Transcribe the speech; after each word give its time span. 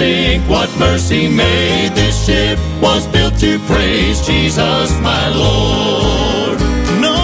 can't 0.00 0.40
sink 0.40 0.48
what 0.48 0.68
mercy 0.78 1.28
made. 1.28 1.92
This 1.94 2.26
ship 2.26 2.58
was 2.80 3.06
built 3.08 3.38
to 3.38 3.58
praise 3.60 4.26
Jesus, 4.26 4.90
my 5.00 5.28
Lord. 5.28 6.58
No, 7.00 7.16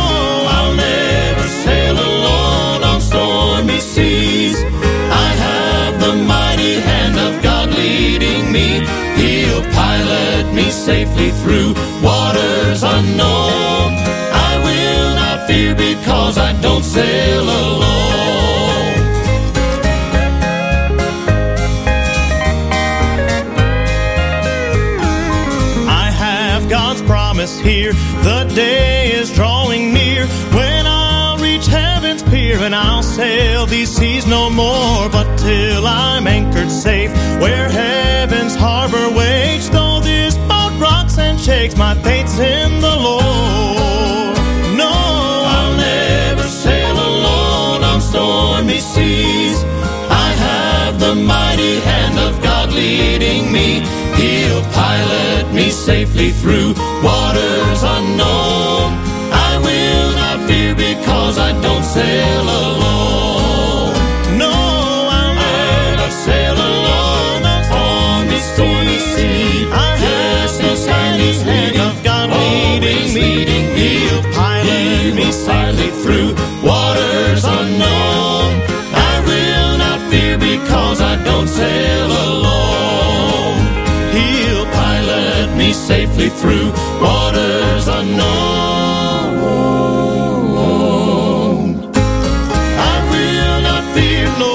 I'll 0.56 0.74
never 0.74 1.48
sail 1.64 1.94
alone 1.94 2.84
on 2.84 3.00
stormy 3.00 3.80
seas. 3.80 4.56
I 5.26 5.28
have 5.46 6.00
the 6.00 6.14
mighty 6.24 6.80
hand 6.80 7.18
of 7.18 7.42
God 7.42 7.70
leading 7.70 8.52
me. 8.52 8.80
He'll 9.16 9.62
pilot 9.72 10.52
me 10.52 10.70
safely 10.70 11.30
through 11.42 11.74
waters 12.02 12.82
unknown. 12.82 13.90
I 14.48 14.52
will 14.64 15.14
not 15.14 15.46
fear 15.46 15.74
because 15.74 16.38
I 16.38 16.52
don't 16.60 16.84
sail 16.84 17.42
alone. 17.42 17.65
The 28.26 28.42
day 28.56 29.12
is 29.12 29.32
drawing 29.32 29.94
near 29.94 30.26
when 30.50 30.84
I'll 30.84 31.38
reach 31.38 31.66
heaven's 31.68 32.24
pier 32.24 32.58
and 32.58 32.74
I'll 32.74 33.04
sail 33.04 33.66
these 33.66 33.88
seas 33.88 34.26
no 34.26 34.50
more. 34.50 35.08
But 35.08 35.36
till 35.36 35.86
I'm 35.86 36.26
anchored 36.26 36.72
safe 36.72 37.12
where 37.40 37.68
heaven's 37.68 38.56
harbor 38.56 39.10
waits, 39.16 39.68
though 39.68 40.00
this 40.00 40.34
boat 40.50 40.74
rocks 40.80 41.18
and 41.18 41.38
shakes, 41.38 41.76
my 41.76 41.94
faith's 42.02 42.36
in 42.40 42.80
the 42.80 42.96
Lord. 42.96 44.36
No, 44.76 44.90
I'll 45.56 45.76
never 45.76 46.48
sail 46.48 46.96
alone 46.96 47.84
on 47.84 48.00
stormy 48.00 48.80
seas. 48.80 49.62
I 50.10 50.30
have 50.48 50.98
the 50.98 51.14
mighty 51.14 51.78
hand 51.78 52.18
of 52.18 52.42
God 52.42 52.72
leading 52.72 53.52
me. 53.52 54.05
He'll 54.16 54.62
pilot 54.72 55.52
me 55.52 55.70
safely 55.70 56.30
through 56.30 56.74
waters 57.02 57.82
unknown. 57.96 58.88
I 59.48 59.60
will 59.66 60.10
not 60.22 60.48
fear 60.48 60.74
because 60.74 61.38
I 61.38 61.52
don't 61.60 61.84
sail 61.84 62.42
alone. 62.42 63.92
No, 64.38 64.52
I'll 65.18 65.34
never 65.34 66.10
sail 66.10 66.54
alone 66.54 67.42
on 67.70 68.26
this 68.28 68.44
stormy 68.54 68.98
sea. 69.12 69.68
I 69.70 69.96
have 70.04 70.50
this 70.58 70.86
mighty 70.86 71.32
hand 71.48 71.76
of 71.88 72.02
God 72.02 72.30
leading 72.30 73.12
me. 73.12 73.28
He'll 73.80 74.22
pilot 74.32 75.14
me 75.14 75.30
safely 75.30 75.90
through 76.02 76.30
waters 76.66 77.44
unknown. 77.44 78.48
I 79.10 79.14
will 79.28 79.78
not 79.84 80.00
fear 80.10 80.38
because 80.38 81.00
I 81.02 81.22
don't 81.22 81.48
sail 81.48 81.95
safely 85.86 86.28
through 86.30 86.72
waters 87.00 87.86
unknown. 87.86 88.26
I 92.92 92.96
will 93.12 93.60
not 93.62 93.84
fear, 93.94 94.24
no, 94.42 94.54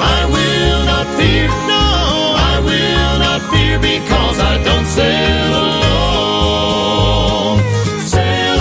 I 0.00 0.24
will 0.34 0.84
not 0.86 1.06
fear, 1.18 1.48
no, 1.68 1.84
I 2.34 2.60
will 2.64 3.18
not 3.18 3.42
fear 3.52 3.78
because 3.78 4.38
I 4.40 4.56
don't 4.64 4.86
sail 4.86 5.50
alone. 5.68 7.58
Sail 8.00 8.60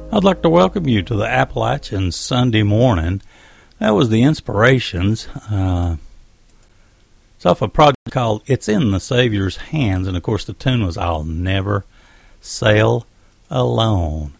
alone. 0.00 0.12
I'd 0.12 0.24
like 0.24 0.42
to 0.42 0.50
welcome 0.50 0.88
you 0.88 1.02
to 1.02 1.14
the 1.14 1.28
Appalachian 1.28 2.10
Sunday 2.10 2.64
morning. 2.64 3.22
That 3.78 3.90
was 3.90 4.08
the 4.08 4.24
Inspirations. 4.24 5.28
Uh, 5.48 5.98
it's 7.40 7.46
off 7.46 7.62
a 7.62 7.68
project 7.68 7.96
called 8.10 8.42
It's 8.44 8.68
in 8.68 8.90
the 8.90 9.00
Savior's 9.00 9.56
Hands, 9.56 10.06
and 10.06 10.14
of 10.14 10.22
course 10.22 10.44
the 10.44 10.52
tune 10.52 10.84
was 10.84 10.98
I'll 10.98 11.24
Never 11.24 11.86
Sail 12.42 13.06
Alone. 13.48 14.34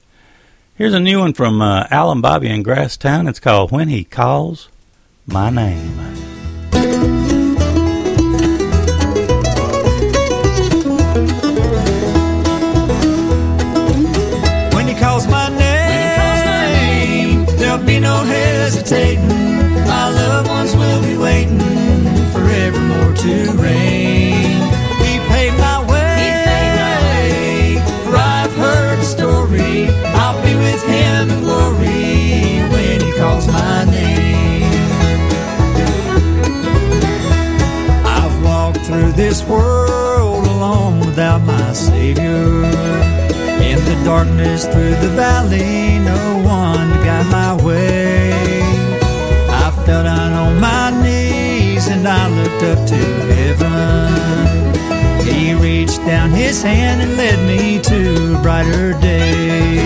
Here's 0.74 0.92
a 0.92 1.00
new 1.00 1.20
one 1.20 1.32
from 1.32 1.62
uh, 1.62 1.86
Alan 1.90 2.20
Bibey 2.20 2.50
in 2.50 2.62
Grasstowne. 2.62 3.26
It's 3.26 3.40
called 3.40 3.72
When 3.72 3.88
He 3.88 4.04
Calls 4.04 4.68
My 5.26 5.48
Name. 5.48 5.96
When 14.74 14.88
he 14.88 14.94
calls 15.00 15.26
my 15.26 15.48
name, 15.48 17.46
there'll 17.56 17.82
be 17.82 17.98
no 17.98 18.24
hesitating. 18.24 19.39
To 23.20 23.52
rain. 23.52 24.62
He 25.04 25.18
paved 25.28 25.58
my 25.58 25.84
way, 25.92 27.76
for 28.04 28.16
I've 28.16 28.54
heard 28.54 28.98
the 28.98 29.04
story. 29.04 29.88
I'll 30.16 30.42
be 30.42 30.54
with 30.54 30.82
him 30.84 31.28
in 31.28 31.40
glory 31.40 32.62
when 32.72 33.00
he 33.02 33.12
calls 33.18 33.46
my 33.46 33.84
name. 33.84 34.64
I've 38.06 38.42
walked 38.42 38.86
through 38.86 39.12
this 39.12 39.44
world 39.44 40.46
alone 40.46 41.00
without 41.00 41.42
my 41.42 41.74
Savior. 41.74 42.64
In 43.70 43.78
the 43.84 44.02
darkness 44.02 44.64
through 44.64 44.96
the 45.04 45.12
valley, 45.14 45.98
no 45.98 46.38
one 46.38 46.88
guide 47.04 47.26
my 47.30 47.52
way. 47.62 48.32
I 49.50 49.70
my 49.84 50.28
knees 50.28 50.29
and 52.00 52.08
I 52.08 52.28
looked 52.28 52.62
up 52.62 52.86
to 52.88 52.96
heaven. 53.34 54.74
He 55.22 55.52
reached 55.54 55.98
down 56.06 56.30
his 56.30 56.62
hand 56.62 57.02
and 57.02 57.14
led 57.16 57.38
me 57.46 57.78
to 57.82 58.38
a 58.38 58.42
brighter 58.42 58.92
day. 59.00 59.76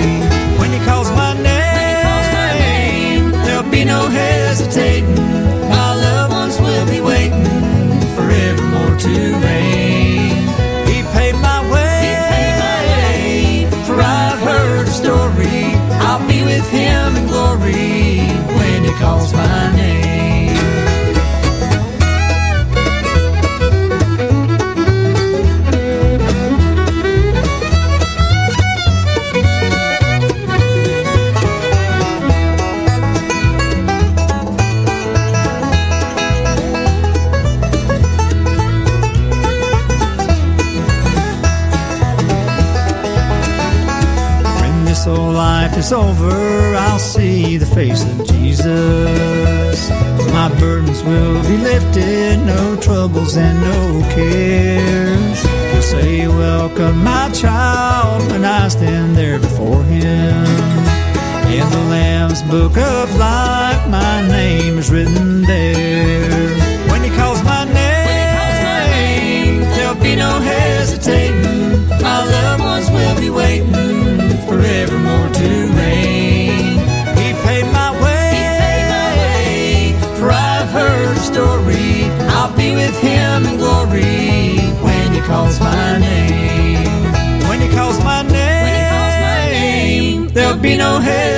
When 0.59 0.71
he 0.71 0.79
calls 0.85 1.11
my 1.11 1.35
name, 1.35 3.33
there'll 3.45 3.69
be 3.69 3.85
no 3.85 4.07
hesitating. 4.09 5.13
My 5.69 5.95
loved 5.95 6.33
ones 6.33 6.61
will 6.61 6.87
be 6.87 7.01
waiting 7.01 7.45
forevermore 8.15 8.97
to 8.97 9.37
reign. 9.45 9.84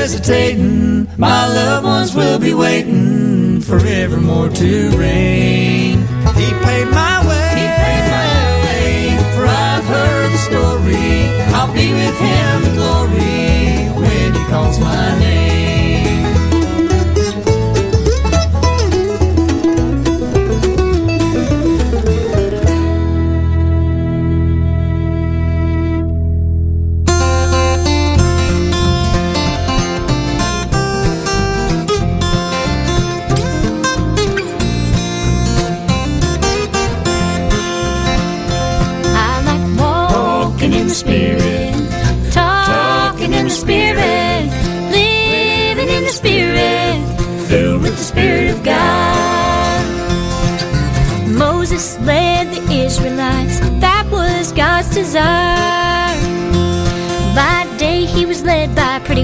Hesitating. 0.06 1.08
My 1.18 1.48
loved 1.48 1.84
ones 1.84 2.14
will 2.14 2.38
be 2.38 2.54
waiting 2.54 3.60
forevermore 3.60 4.50
to 4.50 4.90
reign. 4.96 5.98
He 6.38 6.48
paved 6.64 6.92
my 6.92 7.26
way. 7.26 7.56
For 9.34 9.46
I've 9.46 9.84
heard 9.84 10.30
the 10.30 10.38
story. 10.38 11.10
I'll 11.56 11.74
be 11.74 11.92
with 11.92 12.18
him 12.20 12.64
in 12.68 12.74
glory 12.76 13.88
when 14.00 14.32
he 14.32 14.44
calls 14.48 14.78
my 14.78 15.18
name. 15.18 15.55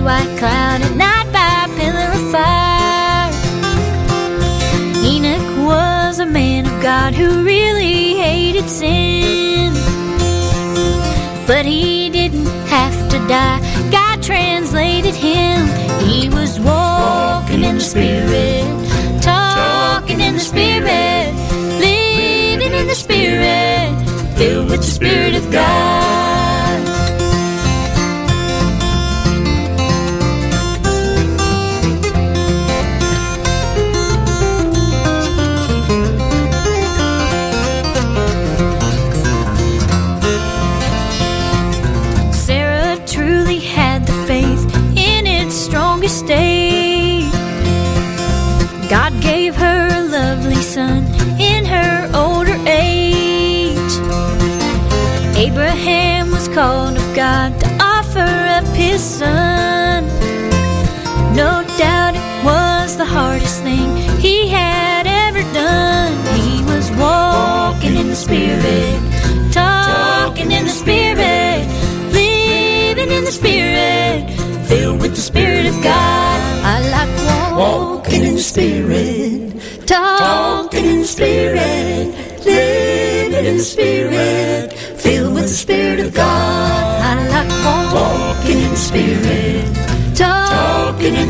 A 0.02 0.04
white 0.04 0.38
cloud, 0.38 0.80
at 0.82 0.96
night 0.96 1.28
by 1.32 1.66
a 1.66 1.68
pillar 1.78 2.08
of 2.18 2.24
fire. 2.30 3.30
Enoch 5.04 5.66
was 5.66 6.18
a 6.18 6.26
man 6.26 6.66
of 6.66 6.82
God 6.82 7.14
who 7.14 7.44
really 7.44 8.14
hated 8.14 8.68
sin. 8.68 9.72
But 11.46 11.66
he 11.66 12.10
didn't 12.10 12.46
have 12.68 13.08
to 13.10 13.18
die. 13.28 13.60
God 13.90 14.22
translated 14.22 15.14
him. 15.14 15.66
He 16.06 16.28
was 16.28 16.58
walking 16.60 17.62
in 17.62 17.76
the 17.76 17.84
Spirit, 17.94 18.64
talking 19.22 20.20
in 20.20 20.34
the 20.34 20.40
Spirit, 20.40 21.32
living 21.80 22.72
in 22.72 22.86
the 22.86 22.94
Spirit, 22.94 23.90
filled 24.36 24.70
with 24.70 24.80
the 24.80 24.92
Spirit 24.98 25.34
of 25.34 25.50
God. 25.50 26.01
Abraham 55.52 56.30
was 56.30 56.48
called 56.48 56.96
of 56.96 57.14
God 57.14 57.60
to 57.60 57.68
offer 57.78 58.20
up 58.56 58.64
his 58.74 59.02
son. 59.02 60.06
No 61.36 61.62
doubt 61.76 62.14
it 62.16 62.28
was 62.42 62.96
the 62.96 63.04
hardest 63.04 63.62
thing 63.62 63.94
he 64.18 64.48
had 64.48 65.06
ever 65.06 65.42
done. 65.52 66.14
He 66.40 66.64
was 66.64 66.90
walking 66.92 67.96
in 67.96 68.08
the 68.08 68.16
Spirit, 68.16 68.98
talking 69.52 70.52
in 70.52 70.64
the 70.64 70.70
Spirit, 70.70 71.66
living 72.14 73.10
in 73.10 73.24
the 73.24 73.32
Spirit, 73.40 74.30
filled 74.66 75.02
with 75.02 75.14
the 75.14 75.20
Spirit 75.20 75.66
of 75.66 75.74
God. 75.82 76.40
I 76.64 76.80
like 76.96 77.58
walking 77.58 78.24
in 78.24 78.34
the 78.36 78.40
Spirit, 78.40 79.86
talking 79.86 80.41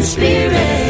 Spirit, 0.03 0.82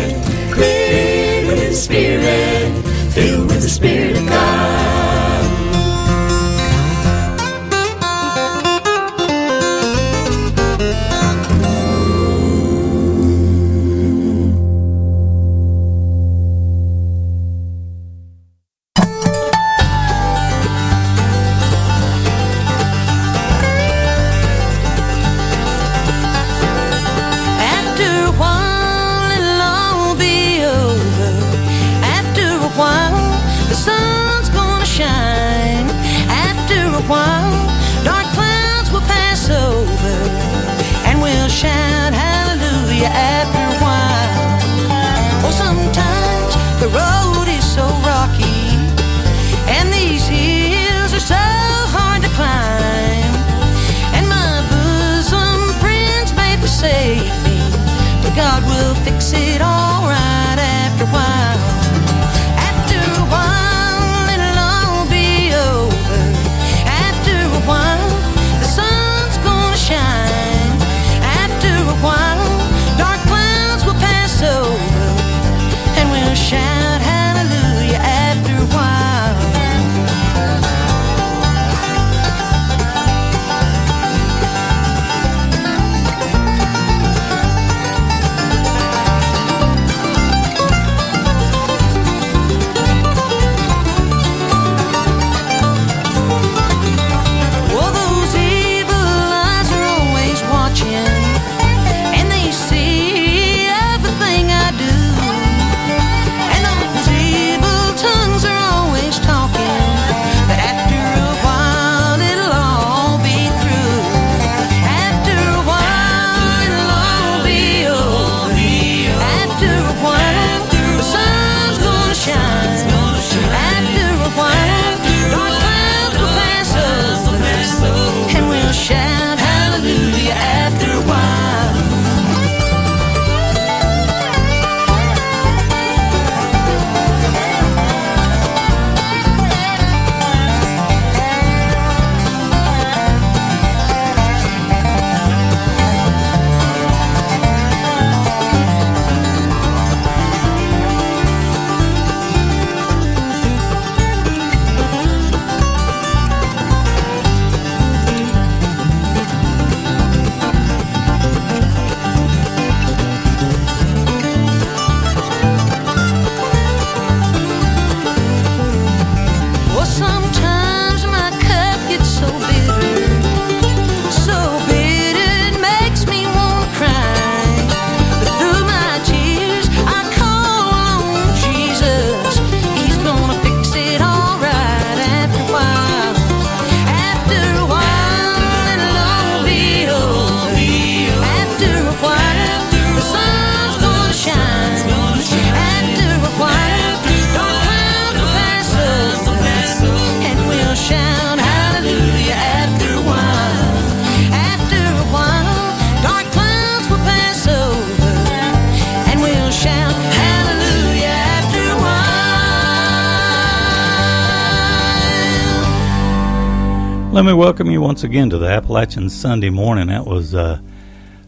welcome 217.52 217.70
you 217.70 217.82
once 217.82 218.02
again 218.02 218.30
to 218.30 218.38
the 218.38 218.48
Appalachian 218.48 219.10
Sunday 219.10 219.50
morning. 219.50 219.88
That 219.88 220.06
was 220.06 220.34
uh, 220.34 220.58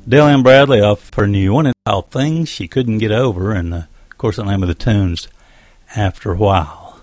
Dale 0.08 0.24
Ann 0.24 0.42
Bradley 0.42 0.80
off 0.80 1.12
her 1.16 1.26
new 1.26 1.52
one 1.52 1.66
entitled 1.66 2.10
Things 2.10 2.48
She 2.48 2.66
Couldn't 2.66 2.96
Get 2.96 3.12
Over, 3.12 3.52
and 3.52 3.74
uh, 3.74 3.82
of 4.10 4.16
course 4.16 4.36
the 4.36 4.44
name 4.44 4.62
of 4.62 4.68
the 4.68 4.74
tune's 4.74 5.28
After 5.94 6.32
a 6.32 6.36
While. 6.36 6.98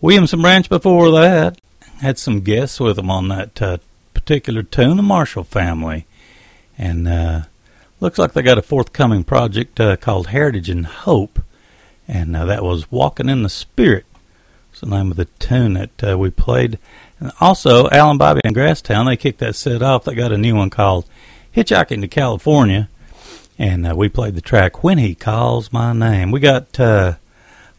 Williamson 0.00 0.40
Branch 0.40 0.66
before 0.70 1.10
that 1.10 1.60
had 1.98 2.18
some 2.18 2.40
guests 2.40 2.80
with 2.80 2.96
them 2.96 3.10
on 3.10 3.28
that 3.28 3.60
uh, 3.60 3.76
particular 4.14 4.62
tune, 4.62 4.96
the 4.96 5.02
Marshall 5.02 5.44
family. 5.44 6.06
And 6.78 7.06
uh, 7.06 7.42
looks 8.00 8.18
like 8.18 8.32
they 8.32 8.40
got 8.40 8.56
a 8.56 8.62
forthcoming 8.62 9.22
project 9.22 9.78
uh, 9.78 9.96
called 9.96 10.28
Heritage 10.28 10.70
and 10.70 10.86
Hope, 10.86 11.40
and 12.08 12.34
uh, 12.34 12.46
that 12.46 12.64
was 12.64 12.90
Walking 12.90 13.28
in 13.28 13.42
the 13.42 13.50
Spirit. 13.50 14.06
It's 14.72 14.80
the 14.80 14.86
name 14.86 15.10
of 15.10 15.18
the 15.18 15.26
tune 15.26 15.74
that 15.74 16.02
uh, 16.02 16.16
we 16.16 16.30
played. 16.30 16.78
And 17.20 17.32
also, 17.40 17.88
Alan 17.90 18.18
Bibey 18.18 18.40
and 18.44 18.54
Grasstowne, 18.54 19.06
they 19.06 19.16
kicked 19.16 19.40
that 19.40 19.56
set 19.56 19.82
off. 19.82 20.04
They 20.04 20.14
got 20.14 20.32
a 20.32 20.38
new 20.38 20.54
one 20.54 20.70
called 20.70 21.06
Hitchhiking 21.54 22.00
to 22.00 22.08
California. 22.08 22.88
And 23.58 23.86
uh, 23.86 23.94
we 23.96 24.08
played 24.08 24.36
the 24.36 24.40
track 24.40 24.84
When 24.84 24.98
He 24.98 25.16
Calls 25.16 25.72
My 25.72 25.92
Name. 25.92 26.30
We 26.30 26.38
got 26.38 26.78
uh, 26.78 27.14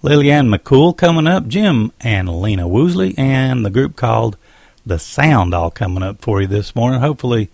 Lillian 0.01 0.49
McCool 0.49 0.95
coming 0.97 1.27
up, 1.27 1.47
Jim 1.47 1.93
and 2.01 2.41
Lena 2.41 2.67
Woosley, 2.67 3.17
and 3.17 3.65
the 3.65 3.69
group 3.69 3.95
called 3.95 4.37
The 4.85 4.99
Sound 4.99 5.53
all 5.53 5.71
coming 5.71 6.03
up 6.03 6.21
for 6.21 6.41
you 6.41 6.47
this 6.47 6.75
morning. 6.75 6.99
Hopefully, 6.99 7.49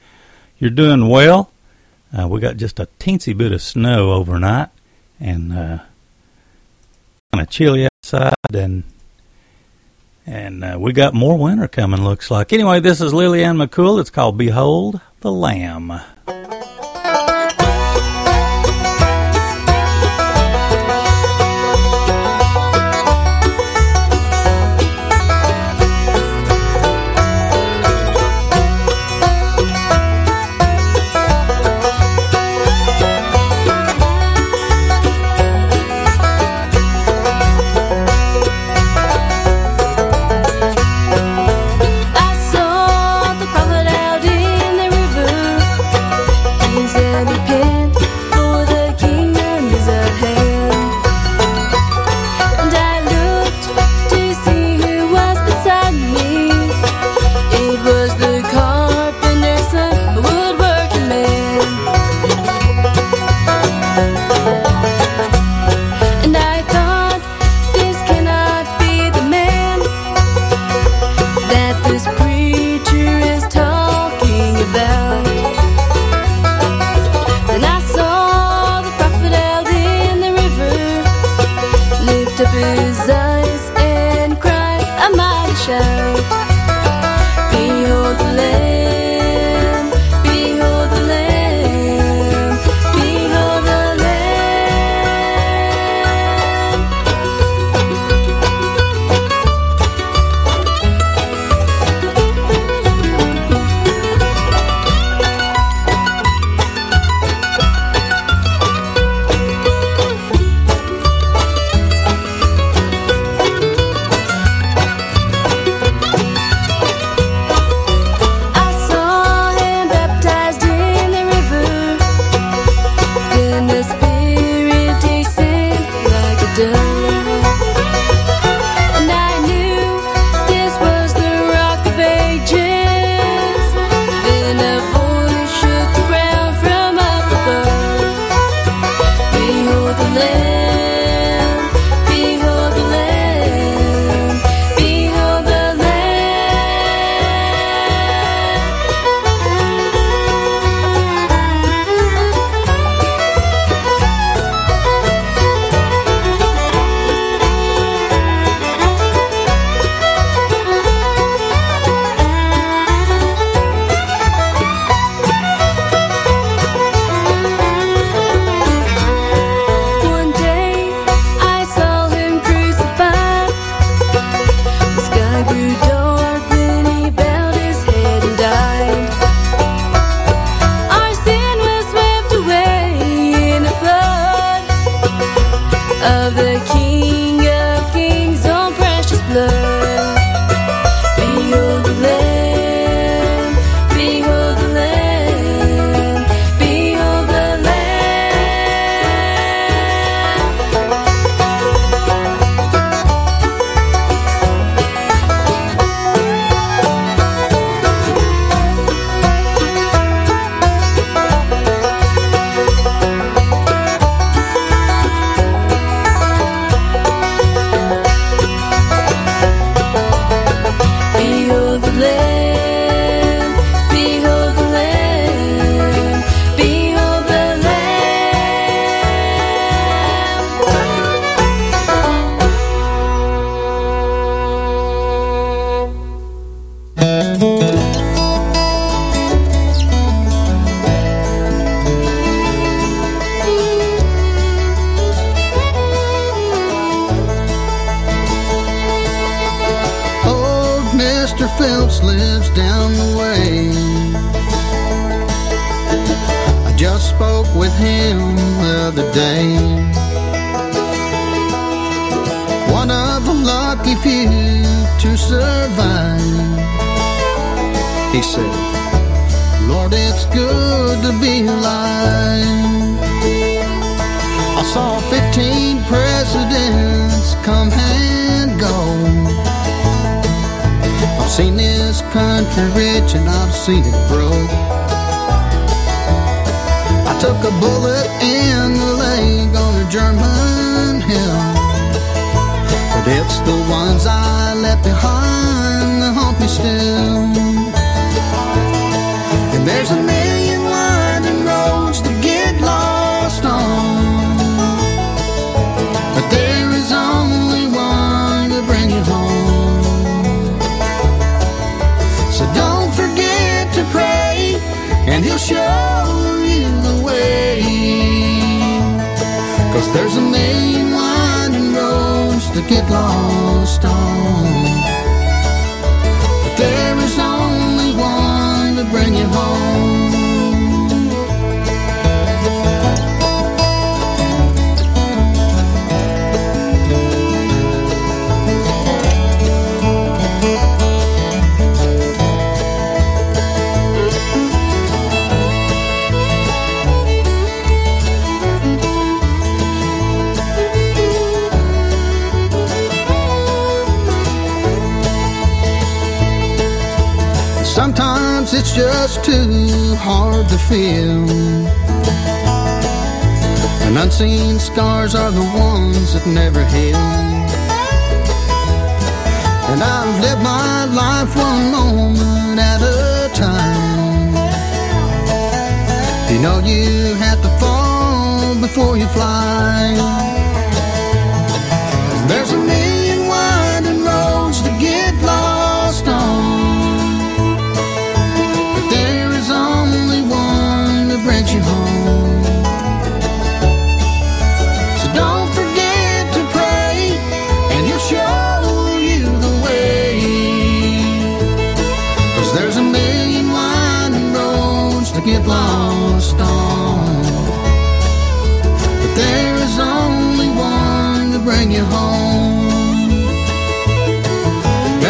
you're 0.57 0.71
doing 0.71 1.07
well. 1.07 1.51
Uh, 2.17 2.27
we 2.27 2.39
got 2.39 2.57
just 2.57 2.79
a 2.79 2.87
teensy 2.99 3.37
bit 3.37 3.51
of 3.51 3.61
snow 3.61 4.11
overnight, 4.11 4.69
and 5.19 5.53
uh, 5.53 5.79
kind 7.31 7.41
of 7.41 7.49
chilly 7.49 7.87
outside, 7.87 8.33
and 8.53 8.83
and 10.25 10.63
uh, 10.63 10.77
we 10.79 10.93
got 10.93 11.13
more 11.13 11.37
winter 11.37 11.67
coming, 11.67 12.03
looks 12.03 12.31
like. 12.31 12.51
Anyway, 12.53 12.79
this 12.79 13.01
is 13.01 13.13
Lillian 13.13 13.57
McCool. 13.57 13.99
It's 13.99 14.09
called 14.09 14.37
Behold 14.37 14.99
the 15.21 15.31
Lamb. 15.31 15.99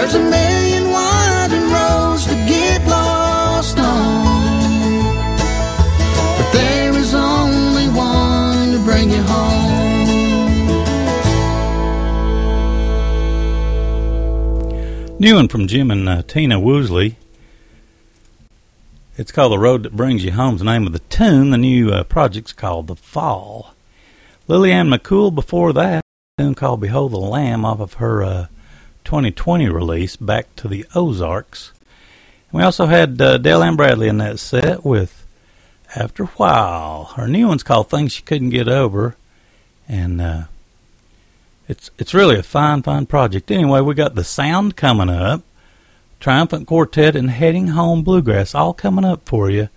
There's 0.06 0.18
a 0.18 0.30
million 0.30 0.92
winding 0.92 1.64
roads 1.64 2.28
to 2.28 2.36
get 2.48 2.86
lost 2.86 3.80
on. 3.80 5.16
But 6.38 6.52
there 6.54 6.94
is 6.94 7.16
only 7.16 7.88
one 7.88 8.74
to 8.74 8.80
bring 8.84 9.10
you 9.10 9.24
home. 9.24 9.66
New 15.18 15.34
one 15.34 15.48
from 15.48 15.66
Jim 15.66 15.90
and 15.90 16.08
uh, 16.08 16.22
Tina 16.22 16.60
Woosley. 16.60 17.16
It's 19.18 19.32
called 19.32 19.54
The 19.54 19.58
Road 19.58 19.82
That 19.82 19.96
Brings 19.96 20.24
You 20.24 20.34
Home's 20.34 20.60
the 20.60 20.66
name 20.66 20.86
of 20.86 20.94
the 20.94 21.00
tune. 21.00 21.50
The 21.50 21.58
new 21.58 21.90
uh, 21.90 22.04
project's 22.04 22.54
called 22.54 22.86
The 22.86 22.96
Fall. 22.96 23.74
Lillian 24.48 24.88
McCool 24.88 25.34
before 25.34 25.74
that, 25.74 26.04
a 26.38 26.44
tune 26.44 26.54
called 26.54 26.82
Behold 26.82 27.12
the 27.12 27.18
Lamb 27.18 27.66
off 27.66 27.80
of 27.80 27.94
her 27.96 28.22
uh, 28.22 28.48
2020 29.06 29.70
release, 29.70 30.16
Back 30.16 30.54
to 30.58 30.68
the 30.68 30.86
Ozarks. 30.94 31.72
And 32.52 32.60
we 32.60 32.64
also 32.64 32.88
had 32.88 33.22
uh, 33.22 33.38
Dale 33.38 33.64
Ann 33.64 33.76
Bradley 33.76 34.08
in 34.08 34.18
that 34.18 34.40
set 34.40 34.84
with 34.84 35.26
After 35.96 36.24
a 36.24 36.28
While. 36.28 37.06
Her 37.16 37.28
new 37.28 37.48
one's 37.48 37.64
called 37.64 37.90
Things 37.90 38.18
You 38.18 38.26
Couldn't 38.26 38.50
Get 38.50 38.68
Over. 38.68 39.16
And 39.88 40.20
uh, 40.20 40.44
it's 41.68 41.92
it's 41.98 42.14
really 42.14 42.38
a 42.38 42.44
fine, 42.44 42.84
fine 42.84 43.06
project. 43.06 43.52
Anyway, 43.52 43.82
we 43.82 43.94
got 43.94 44.16
the 44.16 44.24
sound 44.24 44.76
coming 44.76 45.10
up, 45.10 45.42
Triumphant 46.20 46.68
Quartet 46.68 47.16
and 47.16 47.30
Heading 47.30 47.68
Home 47.70 48.04
Bluegrass, 48.04 48.54
all 48.54 48.74
coming 48.74 49.06
up 49.06 49.28
for 49.28 49.50
you 49.50 49.70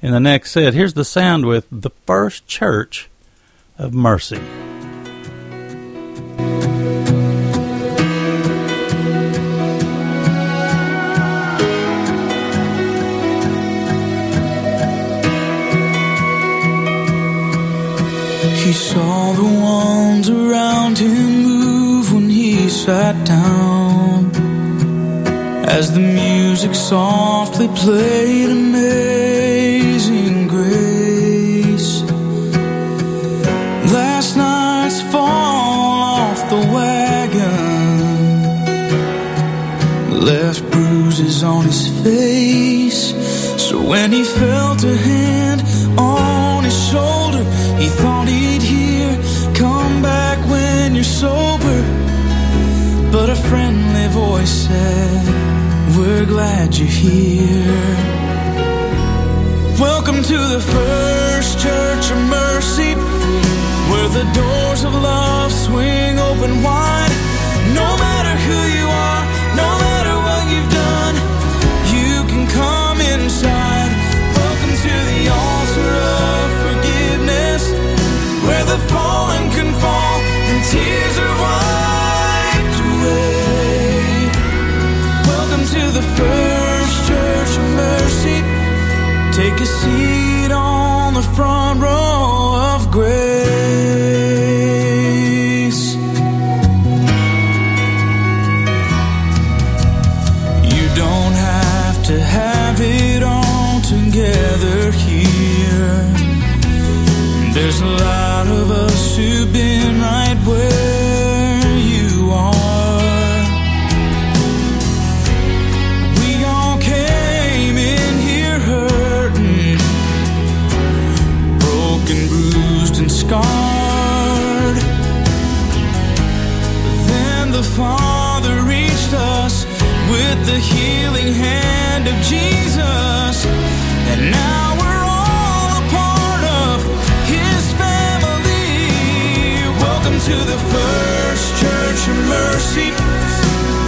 in 0.00 0.12
the 0.12 0.20
next 0.20 0.52
set. 0.52 0.74
Here's 0.74 0.94
the 0.94 1.04
sound 1.04 1.46
with 1.46 1.66
the 1.70 1.90
First 2.06 2.46
Church 2.46 3.08
of 3.78 3.92
Mercy. 3.94 4.40
Saw 18.94 19.32
the 19.32 19.42
ones 19.42 20.26
around 20.30 20.96
him 20.98 21.42
move 21.42 22.12
when 22.14 22.30
he 22.30 22.68
sat 22.68 23.16
down. 23.26 24.30
As 25.76 25.92
the 25.96 26.04
music 26.22 26.74
softly 26.76 27.68
played 27.82 28.50
Amazing 28.50 30.36
Grace. 30.46 31.92
Last 33.98 34.36
night's 34.36 35.00
fall 35.12 36.20
off 36.20 36.40
the 36.54 36.62
wagon 36.76 37.94
left 40.30 40.62
bruises 40.70 41.42
on 41.42 41.64
his 41.64 41.82
face. 42.04 43.02
So 43.66 43.74
when 43.90 44.12
he 44.12 44.22
felt 44.22 44.84
a 44.84 44.96
hand 44.96 45.23
friendly 53.48 54.08
voice 54.08 54.54
said, 54.66 55.24
We're 55.96 56.26
glad 56.26 56.76
you're 56.76 56.86
here. 56.86 57.94
Welcome 59.78 60.22
to 60.22 60.38
the 60.54 60.60
First 60.60 61.58
Church 61.58 62.04
of 62.14 62.18
Mercy, 62.40 62.92
where 63.90 64.10
the 64.18 64.26
doors 64.40 64.84
of 64.84 64.92
love 64.94 65.52
swing 65.52 66.18
open 66.18 66.62
wide. 66.62 67.14
No 67.80 67.88
matter 68.04 68.34
who 68.46 68.60
you 68.78 68.86
are, 69.06 69.23
Take 89.34 89.60
a 89.62 89.66
seat. 89.66 90.13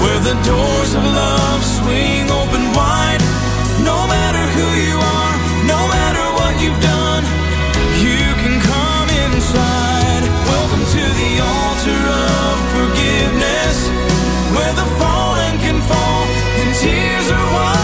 Where 0.06 0.20
the 0.20 0.38
doors 0.44 0.94
of 0.94 1.04
love 1.04 1.62
swing 1.64 2.30
open 2.30 2.64
wide. 2.78 3.22
No 3.82 3.98
matter 4.06 4.44
who 4.56 4.66
you 4.86 4.96
are, 4.96 5.34
no 5.66 5.80
matter 5.96 6.24
what 6.38 6.54
you've 6.62 6.80
done, 6.80 7.24
you 8.00 8.22
can 8.42 8.56
come 8.72 9.08
inside. 9.24 10.24
Welcome 10.52 10.84
to 10.96 11.02
the 11.20 11.32
altar 11.54 12.02
of 12.24 12.54
forgiveness, 12.76 13.76
where 14.54 14.74
the 14.80 14.88
fallen 15.00 15.54
can 15.64 15.78
fall 15.90 16.22
and 16.60 16.70
tears 16.80 17.30
are 17.30 17.48
wiped 17.52 17.75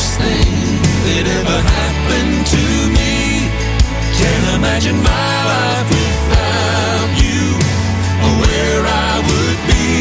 best 0.00 0.18
thing 0.18 0.80
that 1.06 1.24
ever 1.38 1.58
happened 1.76 2.40
to 2.54 2.64
me. 2.96 3.16
Can't 4.16 4.46
imagine 4.56 4.96
my 4.96 5.32
life 5.52 5.88
without 5.92 7.10
you 7.20 7.44
or 8.24 8.32
where 8.42 8.82
I 9.08 9.12
would 9.28 9.60
be. 9.68 9.92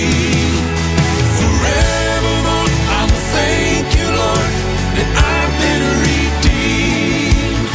Forevermore, 1.35 2.71
I'll 2.95 3.15
thank 3.35 3.87
you, 3.99 4.07
Lord, 4.21 4.51
that 4.95 5.09
I've 5.35 5.55
been 5.63 5.85
redeemed. 6.07 7.67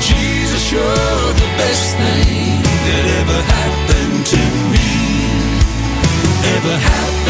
Jesus, 0.00 0.62
you're 0.72 1.32
the 1.42 1.50
best 1.60 1.86
thing 2.00 2.64
that 2.86 3.04
ever 3.20 3.40
happened 3.56 4.20
to 4.32 4.42
me. 4.72 4.88
Ever 6.56 6.76
happened. 6.78 7.21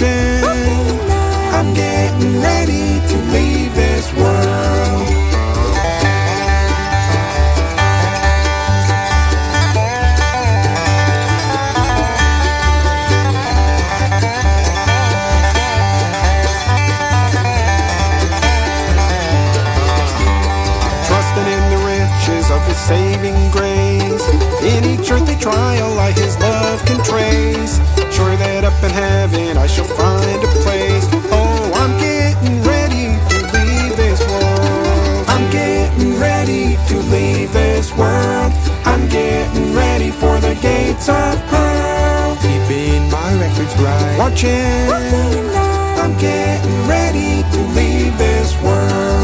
I'm 0.00 1.74
getting 1.74 2.40
ready 2.40 2.98
to 3.08 3.16
leave 3.30 3.74
this 3.74 4.10
world. 4.14 5.06
trusting 21.06 21.52
in 21.52 21.70
the 21.70 21.76
riches 21.84 22.50
of 22.50 22.66
his 22.66 22.78
saving 22.78 23.50
grace. 23.50 24.26
In 24.62 24.84
each 24.84 25.10
earthly 25.10 25.36
trial, 25.36 25.98
I 25.98 26.12
his 26.12 26.38
love 26.38 26.82
can 26.86 27.04
trace. 27.04 27.76
Sure 28.14 28.36
that 28.36 28.64
up 28.64 28.82
in 28.82 28.90
Watching. 44.18 44.88
I'm 46.00 46.16
getting 46.18 46.88
ready 46.88 47.42
to 47.52 47.60
leave 47.74 48.16
this 48.18 48.54
world. 48.62 49.21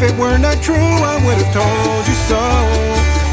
If 0.00 0.12
it 0.12 0.16
were 0.16 0.38
not 0.38 0.62
true, 0.62 0.76
I 0.78 1.18
would 1.26 1.38
have 1.42 1.52
told 1.52 2.06
you 2.06 2.14
so. 2.30 2.38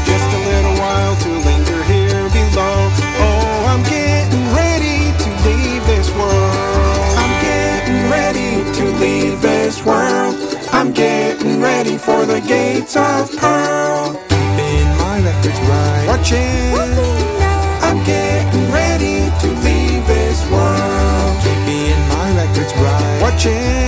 Just 0.02 0.26
a 0.34 0.40
little 0.50 0.74
while 0.82 1.14
to 1.14 1.30
linger 1.46 1.80
here 1.86 2.26
below. 2.34 2.90
Oh, 3.22 3.70
I'm 3.70 3.84
getting 3.86 4.42
ready 4.50 5.14
to 5.14 5.28
leave 5.46 5.86
this 5.86 6.10
world. 6.10 7.14
I'm 7.22 7.34
getting 7.38 8.10
ready 8.10 8.66
to 8.78 8.84
leave 8.98 9.40
this 9.40 9.84
world. 9.86 10.34
I'm 10.72 10.90
getting 10.90 11.60
ready 11.60 11.98
for 11.98 12.26
the 12.26 12.40
gates 12.40 12.96
of 12.96 13.30
pearl. 13.38 14.18
Keeping 14.26 14.90
my 14.98 15.22
records 15.22 15.60
right. 15.70 16.04
Watching. 16.08 16.74
I'm 17.86 18.02
getting 18.02 18.72
ready 18.72 19.30
to 19.38 19.48
leave 19.62 20.04
this 20.08 20.42
world. 20.50 21.36
Keeping 21.46 21.94
my 22.10 22.34
records 22.34 22.74
right. 22.74 23.18
Watching. 23.22 23.85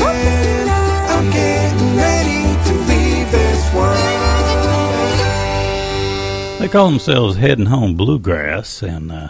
They 6.69 6.73
call 6.73 6.91
themselves 6.91 7.39
Heading 7.39 7.65
Home 7.65 7.95
Bluegrass, 7.95 8.83
and 8.83 9.11
uh, 9.11 9.29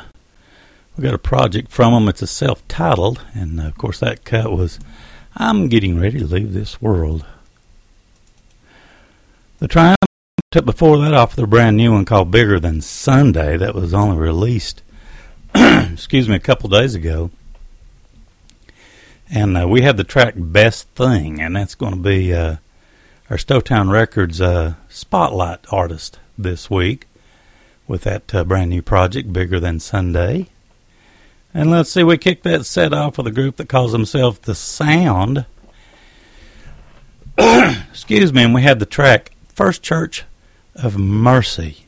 we 0.97 1.05
got 1.05 1.15
a 1.15 1.19
project 1.19 1.71
from 1.71 1.93
them. 1.93 2.09
It's 2.09 2.21
a 2.21 2.27
self-titled, 2.27 3.25
and 3.33 3.61
uh, 3.61 3.69
of 3.69 3.79
course 3.79 4.01
that 4.01 4.25
cut 4.25 4.51
was 4.51 4.81
"I'm 5.37 5.69
Getting 5.69 6.01
Ready 6.01 6.19
to 6.19 6.27
Leave 6.27 6.53
This 6.53 6.83
World." 6.83 7.25
The 9.61 9.69
Triumphant 9.69 10.11
Quartet 10.51 10.67
before 10.67 10.99
that 10.99 11.15
off 11.15 11.37
their 11.37 11.47
brand 11.47 11.77
new 11.77 11.93
one 11.93 12.05
called 12.05 12.33
"Bigger 12.33 12.59
Than 12.59 12.81
Sunday" 12.81 13.57
that 13.57 13.73
was 13.73 13.95
only 13.95 14.17
released, 14.17 14.83
excuse 15.55 16.29
me, 16.29 16.35
a 16.35 16.41
couple 16.41 16.69
days 16.69 16.97
ago. 16.97 17.31
And 19.31 19.57
uh, 19.57 19.69
we 19.69 19.83
have 19.83 19.97
the 19.97 20.03
track 20.03 20.35
"Best 20.37 20.89
Thing," 20.97 21.41
and 21.41 21.55
that's 21.55 21.77
going 21.77 21.95
to 21.95 22.01
be 22.01 22.35
uh, 22.35 22.57
our 23.31 23.37
Stowtown 23.37 23.93
Records 23.93 24.41
uh, 24.41 24.75
spotlight 24.89 25.61
artist 25.71 26.19
this 26.37 26.69
week 26.69 27.08
with 27.89 28.03
that 28.03 28.33
uh, 28.35 28.45
brand 28.45 28.71
new 28.71 28.83
project, 28.83 29.33
Bigger 29.33 29.59
Than 29.59 29.81
Sunday. 29.81 30.49
And 31.55 31.71
let's 31.71 31.91
see, 31.91 32.05
we 32.05 32.19
kicked 32.19 32.45
that 32.45 32.67
set 32.67 32.93
off 32.93 33.17
with 33.17 33.27
a 33.27 33.33
group 33.33 33.57
that 33.57 33.71
calls 33.71 33.93
themselves 33.93 34.39
The 34.41 34.55
Sound. 34.55 35.47
Excuse 37.39 38.33
me, 38.33 38.45
and 38.45 38.55
we 38.55 38.63
had 38.63 38.79
the 38.79 38.87
track 38.87 39.33
First 39.55 39.83
Church 39.83 40.25
of 40.75 40.99
Mercy. 40.99 41.87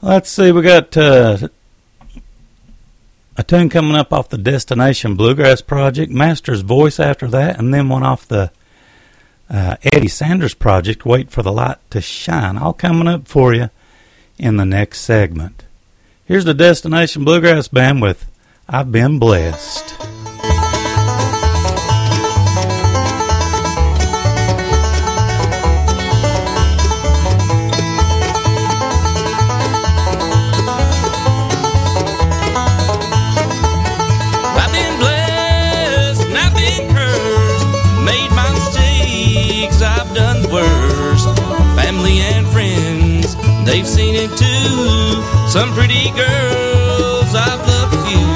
Let's 0.00 0.30
see, 0.30 0.52
we 0.52 0.62
got 0.62 0.96
uh, 0.96 1.48
a 3.36 3.42
tune 3.42 3.68
coming 3.68 3.96
up 3.96 4.12
off 4.12 4.28
the 4.28 4.38
Destination 4.38 5.16
Bluegrass 5.16 5.60
Project, 5.60 6.12
Master's 6.12 6.60
Voice 6.60 7.00
after 7.00 7.26
that, 7.28 7.58
and 7.58 7.74
then 7.74 7.88
one 7.88 8.04
off 8.04 8.28
the 8.28 8.52
uh, 9.50 9.76
Eddie 9.92 10.08
Sanders 10.08 10.54
Project, 10.54 11.04
Wait 11.04 11.30
for 11.30 11.42
the 11.42 11.52
Light 11.52 11.78
to 11.90 12.00
Shine. 12.00 12.56
All 12.56 12.72
coming 12.72 13.08
up 13.08 13.26
for 13.26 13.52
you 13.52 13.70
in 14.38 14.56
the 14.56 14.64
next 14.64 15.00
segment. 15.00 15.64
Here's 16.24 16.44
the 16.44 16.54
Destination 16.54 17.24
Bluegrass 17.24 17.68
Band 17.68 18.02
with 18.02 18.30
I've 18.68 18.90
Been 18.90 19.18
Blessed. 19.18 19.94
They've 43.66 43.86
seen. 43.86 44.05
Some 45.56 45.72
pretty 45.72 46.10
girls, 46.10 47.34
I've 47.34 47.66
loved 47.66 47.96
few. 48.06 48.28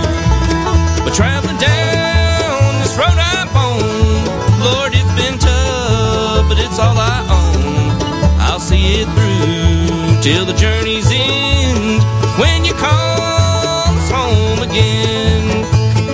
But 1.04 1.12
traveling 1.12 1.58
down 1.58 2.80
this 2.80 2.96
road 2.96 3.12
I'm 3.12 3.46
on, 3.54 4.58
Lord, 4.58 4.92
it's 4.94 5.12
been 5.20 5.38
tough, 5.38 6.48
but 6.48 6.58
it's 6.58 6.78
all 6.78 6.96
I 6.96 7.20
own. 7.28 8.40
I'll 8.40 8.58
see 8.58 9.02
it 9.02 9.08
through 9.12 10.22
till 10.22 10.46
the 10.46 10.54
journey's 10.54 11.10
end. 11.12 12.00
When 12.40 12.64
you 12.64 12.72
call 12.72 13.84
home 14.08 14.62
again, 14.62 15.66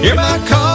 hear 0.02 0.16
my 0.16 0.44
call, 0.48 0.65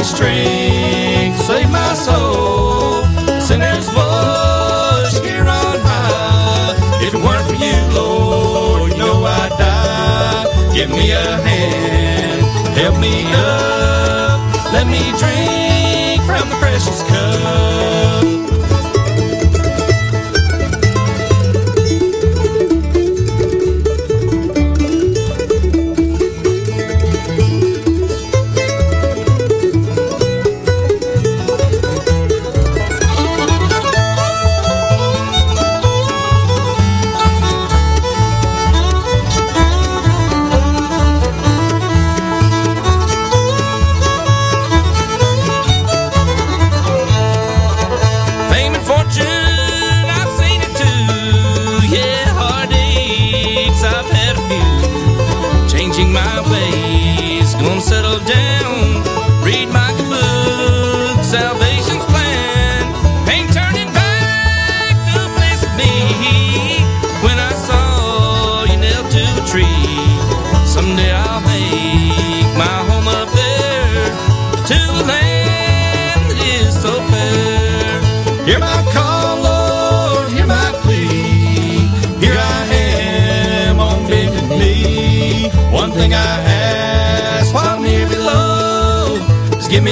me 0.00 0.04
strength, 0.04 1.36
save 1.42 1.70
my 1.70 1.92
soul. 1.94 3.02
Sinner's 3.40 3.86
voice 3.88 5.18
here 5.24 5.46
on 5.46 5.78
high. 5.88 6.74
If 7.02 7.12
it 7.14 7.22
weren't 7.22 7.46
for 7.46 7.54
you, 7.54 7.76
Lord, 7.94 8.92
you 8.92 8.98
know 8.98 9.24
I'd 9.24 9.50
die. 9.58 10.74
Give 10.74 10.90
me 10.90 11.10
a 11.10 11.36
hand, 11.46 12.42
help 12.78 12.98
me 12.98 13.24
up, 13.34 14.72
let 14.72 14.86
me 14.86 15.12
drink 15.18 15.59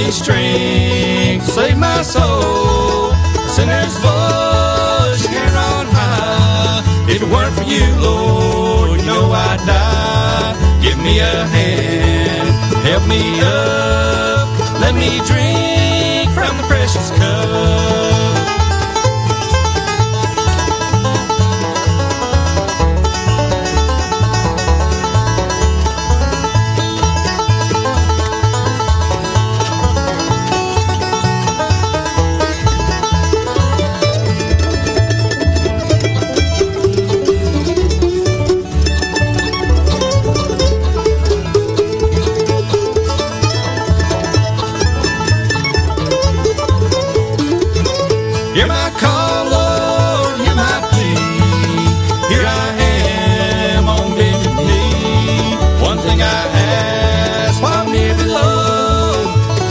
give 0.08 0.14
strength, 0.14 1.44
save 1.44 1.76
my 1.76 2.02
soul. 2.02 3.10
A 3.12 3.48
sinner's 3.48 3.96
voice 3.98 5.26
here 5.26 5.56
on 5.72 5.86
high. 5.92 6.82
If 7.08 7.22
it 7.22 7.28
weren't 7.28 7.54
for 7.54 7.64
you, 7.64 7.84
Lord, 8.00 9.00
you 9.00 9.06
know 9.06 9.30
I'd 9.30 9.60
die. 9.66 10.80
Give 10.82 10.98
me 10.98 11.18
a 11.18 11.46
hand, 11.46 12.48
help 12.86 13.06
me 13.06 13.40
up, 13.40 14.48
let 14.80 14.94
me 14.94 15.20
drink 15.26 16.30
from 16.32 16.56
the 16.56 16.64
precious 16.66 17.10
cup. 17.10 18.17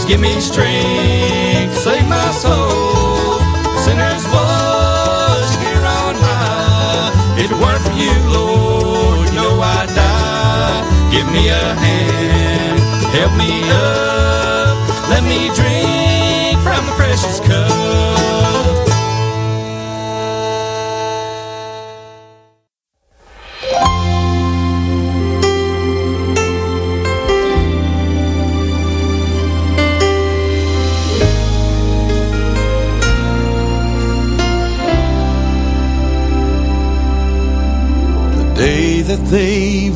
Give 0.08 0.22
me 0.22 0.40
strength, 0.40 1.76
save 1.76 2.08
my 2.08 2.32
soul. 2.32 3.40
Sinner's 3.84 4.26
voice 4.26 5.52
here 5.62 5.86
on 6.00 6.16
high. 6.16 7.12
If 7.38 7.52
it 7.52 7.58
weren't 7.58 7.84
for 7.84 7.92
you, 7.92 8.16
Lord, 8.32 9.28
you 9.28 9.36
know 9.36 9.60
I'd 9.60 9.90
die. 9.94 11.12
Give 11.12 11.28
me 11.32 11.50
a 11.50 11.76
hand, 11.76 12.80
help 13.16 13.34
me 13.38 13.64
up, 13.70 15.10
let 15.10 15.24
me 15.24 15.52
drink 15.56 16.60
from 16.64 16.86
the 16.86 16.94
precious 16.96 17.40
cup. 17.42 18.17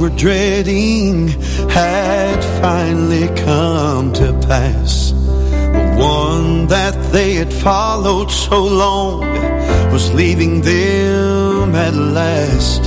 Were 0.02 0.10
dreading 0.10 1.28
had 1.70 2.44
finally 2.60 3.28
come 3.46 4.12
to 4.12 4.34
pass. 4.48 5.12
The 5.12 5.96
one 5.96 6.66
that 6.68 6.96
they 7.12 7.36
had 7.36 7.54
followed 7.54 8.32
so 8.32 8.64
long 8.64 9.22
was 9.92 10.12
leaving 10.16 10.62
them 10.62 11.76
at 11.76 11.94
last. 11.94 12.82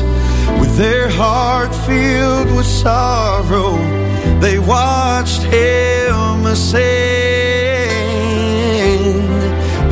With 0.59 0.77
their 0.77 1.09
heart 1.09 1.73
filled 1.87 2.51
with 2.57 2.67
sorrow, 2.67 3.77
they 4.41 4.59
watched 4.59 5.45
him 5.45 6.47
ascend. 6.47 6.83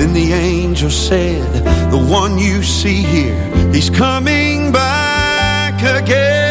Then 0.01 0.13
the 0.13 0.33
angel 0.33 0.91
said, 0.91 1.47
The 1.93 2.05
one 2.05 2.37
you 2.37 2.65
see 2.65 3.03
here, 3.03 3.71
he's 3.73 3.91
coming 3.91 4.73
back 4.73 5.75
again. 6.03 6.42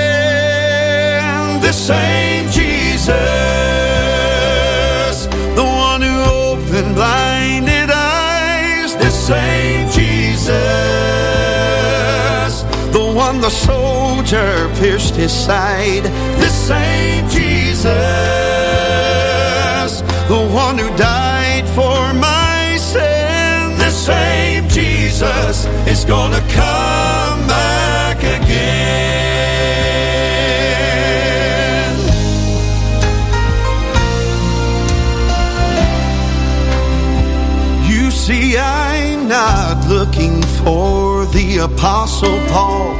The 1.72 1.78
same 1.78 2.52
Jesus, 2.52 3.08
the 5.56 5.64
one 5.64 6.02
who 6.02 6.22
opened 6.44 6.96
blinded 6.96 7.90
eyes. 7.90 8.94
The 8.98 9.10
same 9.10 9.90
Jesus, 9.90 10.52
the 12.92 13.14
one 13.16 13.40
the 13.40 13.50
soldier 13.50 14.70
pierced 14.82 15.16
his 15.16 15.32
side. 15.32 16.04
The 16.44 16.50
same 16.50 17.30
Jesus, 17.30 17.86
the 20.28 20.44
one 20.54 20.78
who 20.78 20.90
died 20.98 21.66
for 21.70 22.14
my 22.14 22.76
sin. 22.76 23.78
The 23.78 23.92
same 23.92 24.68
Jesus 24.68 25.68
is 25.88 26.04
gonna 26.04 26.42
come 26.50 27.48
back 27.48 28.18
again. 28.18 29.11
The 41.52 41.66
Apostle 41.66 42.40
Paul 42.48 42.96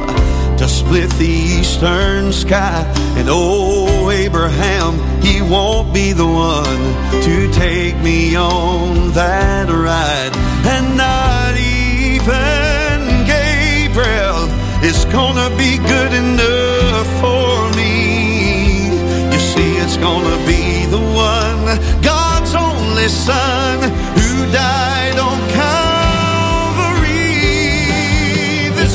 to 0.58 0.68
split 0.68 1.08
the 1.12 1.34
eastern 1.58 2.32
sky. 2.32 2.82
And 3.16 3.28
oh, 3.30 4.10
Abraham, 4.10 4.92
he 5.22 5.40
won't 5.40 5.94
be 5.94 6.12
the 6.12 6.26
one 6.26 6.82
to 7.22 7.50
take 7.52 7.96
me 8.02 8.36
on 8.36 9.12
that 9.12 9.68
ride. 9.70 10.34
And 10.66 10.96
not 10.98 11.56
even 11.56 13.24
Gabriel 13.32 14.44
is 14.84 15.04
gonna 15.06 15.48
be 15.56 15.78
good 15.78 16.12
enough 16.12 17.08
for 17.22 17.76
me. 17.76 18.88
You 19.32 19.40
see, 19.52 19.70
it's 19.82 19.96
gonna 19.96 20.38
be 20.46 20.84
the 20.86 21.04
one, 21.30 22.02
God's 22.02 22.54
only 22.54 23.08
Son, 23.08 23.78
who 24.18 24.52
died 24.52 24.91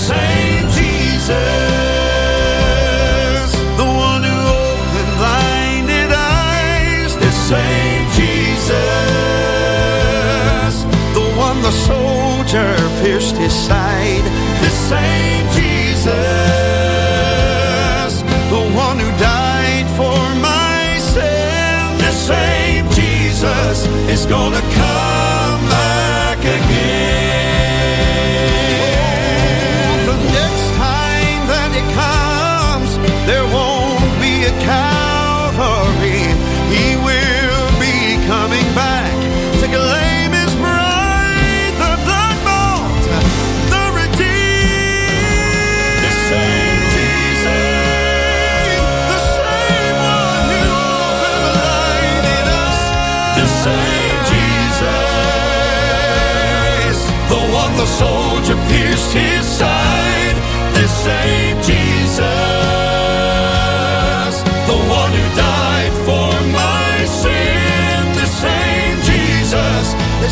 same 0.07 0.65
Jesus, 0.79 1.27
the 3.81 3.89
one 4.09 4.23
who 4.23 4.39
opened 4.63 5.13
blinded 5.19 6.11
eyes. 6.13 7.11
The 7.25 7.31
same 7.51 8.03
Jesus, 8.19 8.71
the 11.17 11.27
one 11.47 11.59
the 11.61 11.75
soldier 11.89 12.71
pierced 13.01 13.35
his 13.35 13.53
side. 13.53 14.25
The 14.65 14.73
same 14.91 15.45
Jesus, 15.59 16.13
the 18.53 18.63
one 18.85 18.97
who 19.03 19.09
died 19.19 19.87
for 19.99 20.19
my 20.49 20.97
sin. 21.13 21.97
The 22.07 22.13
same 22.31 22.83
Jesus 22.99 23.77
is 24.13 24.25
gonna 24.25 24.61
come 24.79 25.06
comes, 31.93 32.91
there 33.29 33.45
won't 33.55 34.01
be 34.21 34.33
a 34.45 34.51
Calvary. 34.65 36.23
He 36.73 36.85
will 37.07 37.69
be 37.79 38.17
coming 38.27 38.67
back 38.75 39.13
to 39.61 39.65
claim 39.67 40.31
his 40.31 40.53
bride, 40.55 41.73
the 41.81 41.91
blood 42.05 42.37
bought, 42.47 43.03
the 43.73 43.83
redeemed. 43.99 46.01
The 46.03 46.11
same 46.29 46.81
Jesus, 46.95 48.79
the 49.11 49.19
same 49.37 49.95
one 50.19 50.47
who 50.51 50.65
opened 51.07 51.45
blinded 51.55 52.47
us. 52.67 52.79
The 53.39 53.47
same 53.65 54.17
Jesus, 56.37 56.99
the 57.31 57.41
one 57.61 57.73
the 57.77 57.85
soldier 58.01 58.57
pierced 58.69 59.11
his 59.13 59.45
side. 59.45 60.35
The 60.75 60.87
same 60.87 61.46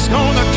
gonna 0.07 0.54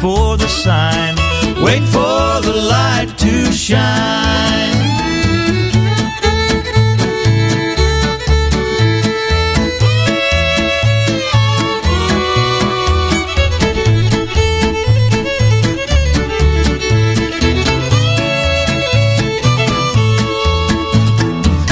for 0.00 0.36
the 0.36 0.48
sign. 0.48 1.14
Wait 1.62 1.82
for 1.94 2.40
the 2.48 2.54
light 2.68 3.08
to 3.18 3.52
shine. 3.52 4.36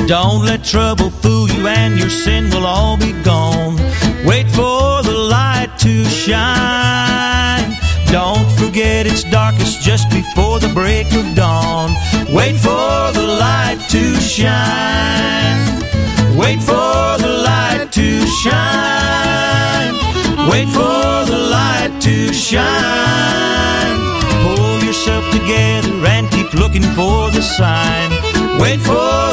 Don't 0.06 0.44
let 0.44 0.62
trouble 0.62 1.03
of 11.16 11.34
dawn. 11.34 11.90
Wait 12.32 12.56
for 12.56 13.12
the 13.12 13.26
light 13.40 13.78
to 13.90 14.14
shine. 14.20 15.60
Wait 16.36 16.60
for 16.60 17.18
the 17.24 17.32
light 17.50 17.88
to 17.92 18.26
shine. 18.42 19.94
Wait 20.50 20.68
for 20.68 21.24
the 21.30 21.38
light 21.56 21.92
to 22.00 22.32
shine. 22.32 23.96
Pull 24.42 24.78
yourself 24.84 25.24
together 25.30 25.94
and 26.06 26.30
keep 26.30 26.52
looking 26.54 26.86
for 26.98 27.30
the 27.30 27.42
sign. 27.42 28.10
Wait 28.60 28.80
for 28.80 29.23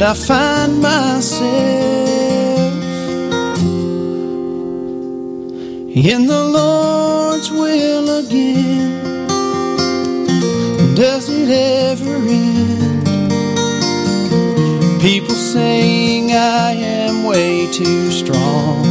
and 0.00 0.04
I 0.04 0.14
find 0.14 0.80
myself 0.80 1.48
in 5.92 6.26
the 6.28 6.44
Lord's 6.56 7.50
will 7.50 8.20
again. 8.20 9.26
Does 10.94 11.28
it 11.28 11.48
ever 11.50 12.14
end? 12.14 13.06
People 15.02 15.34
saying 15.34 16.30
I 16.30 16.74
am 16.74 17.24
way 17.24 17.66
too 17.72 18.12
strong. 18.12 18.84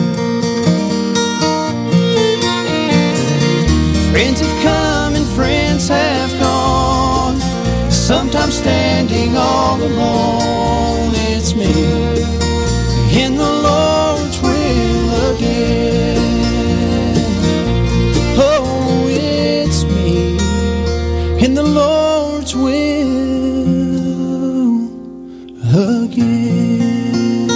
Friends 4.12 4.42
have 4.42 4.62
come 4.62 5.16
and 5.16 5.28
friends 5.38 5.88
have 5.88 6.38
gone, 6.42 7.40
sometimes 7.90 8.56
standing 8.56 9.38
all 9.38 9.82
alone 9.82 10.37
me 11.58 11.66
in 13.24 13.36
the 13.36 13.52
Lord's 13.68 14.42
will 14.42 15.36
again. 15.36 16.18
Oh, 18.40 19.08
it's 19.10 19.84
me 19.86 20.38
in 21.44 21.56
the 21.56 21.64
Lord's 21.64 22.56
will 22.56 22.78
again. 25.74 27.48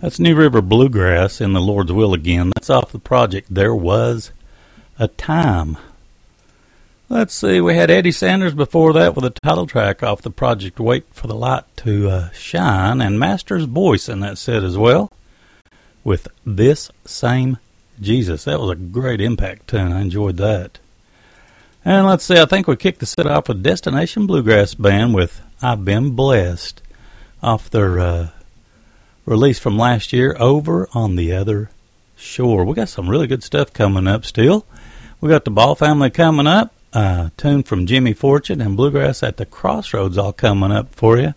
That's 0.00 0.18
New 0.20 0.36
River 0.36 0.60
Bluegrass 0.60 1.40
in 1.40 1.54
the 1.54 1.62
Lord's 1.62 1.90
Will 1.90 2.12
again. 2.12 2.52
That's 2.54 2.68
off 2.68 2.92
the 2.92 2.98
project 2.98 3.54
There 3.54 3.74
Was 3.74 4.32
a 4.98 5.08
Time. 5.08 5.78
Let's 7.14 7.32
see, 7.32 7.60
we 7.60 7.76
had 7.76 7.92
Eddie 7.92 8.10
Sanders 8.10 8.54
before 8.54 8.92
that 8.94 9.14
with 9.14 9.24
a 9.24 9.30
title 9.30 9.68
track 9.68 10.02
off 10.02 10.22
the 10.22 10.32
project 10.32 10.80
Wait 10.80 11.04
for 11.12 11.28
the 11.28 11.36
Light 11.36 11.62
to 11.76 12.08
uh, 12.08 12.30
Shine, 12.32 13.00
and 13.00 13.20
Master's 13.20 13.66
Voice 13.66 14.08
in 14.08 14.18
that 14.18 14.36
set 14.36 14.64
as 14.64 14.76
well 14.76 15.12
with 16.02 16.26
This 16.44 16.90
Same 17.04 17.58
Jesus. 18.00 18.42
That 18.42 18.58
was 18.58 18.70
a 18.70 18.74
great 18.74 19.20
impact 19.20 19.68
tune. 19.68 19.92
I 19.92 20.00
enjoyed 20.00 20.38
that. 20.38 20.80
And 21.84 22.04
let's 22.04 22.24
see, 22.24 22.36
I 22.36 22.46
think 22.46 22.66
we 22.66 22.74
kicked 22.74 22.98
the 22.98 23.06
set 23.06 23.28
off 23.28 23.46
with 23.46 23.62
Destination 23.62 24.26
Bluegrass 24.26 24.74
Band 24.74 25.14
with 25.14 25.40
I've 25.62 25.84
Been 25.84 26.16
Blessed 26.16 26.82
off 27.44 27.70
their 27.70 28.00
uh, 28.00 28.28
release 29.24 29.60
from 29.60 29.78
last 29.78 30.12
year, 30.12 30.34
Over 30.40 30.88
on 30.92 31.14
the 31.14 31.32
Other 31.32 31.70
Shore. 32.16 32.64
We 32.64 32.74
got 32.74 32.88
some 32.88 33.08
really 33.08 33.28
good 33.28 33.44
stuff 33.44 33.72
coming 33.72 34.08
up 34.08 34.24
still. 34.24 34.66
We 35.20 35.28
got 35.28 35.44
the 35.44 35.52
Ball 35.52 35.76
family 35.76 36.10
coming 36.10 36.48
up, 36.48 36.73
uh, 36.94 37.30
tune 37.36 37.62
from 37.62 37.86
Jimmy 37.86 38.12
Fortune 38.12 38.60
and 38.60 38.76
Bluegrass 38.76 39.22
at 39.22 39.36
the 39.36 39.44
Crossroads 39.44 40.16
all 40.16 40.32
coming 40.32 40.70
up 40.70 40.94
for 40.94 41.18
you. 41.18 41.34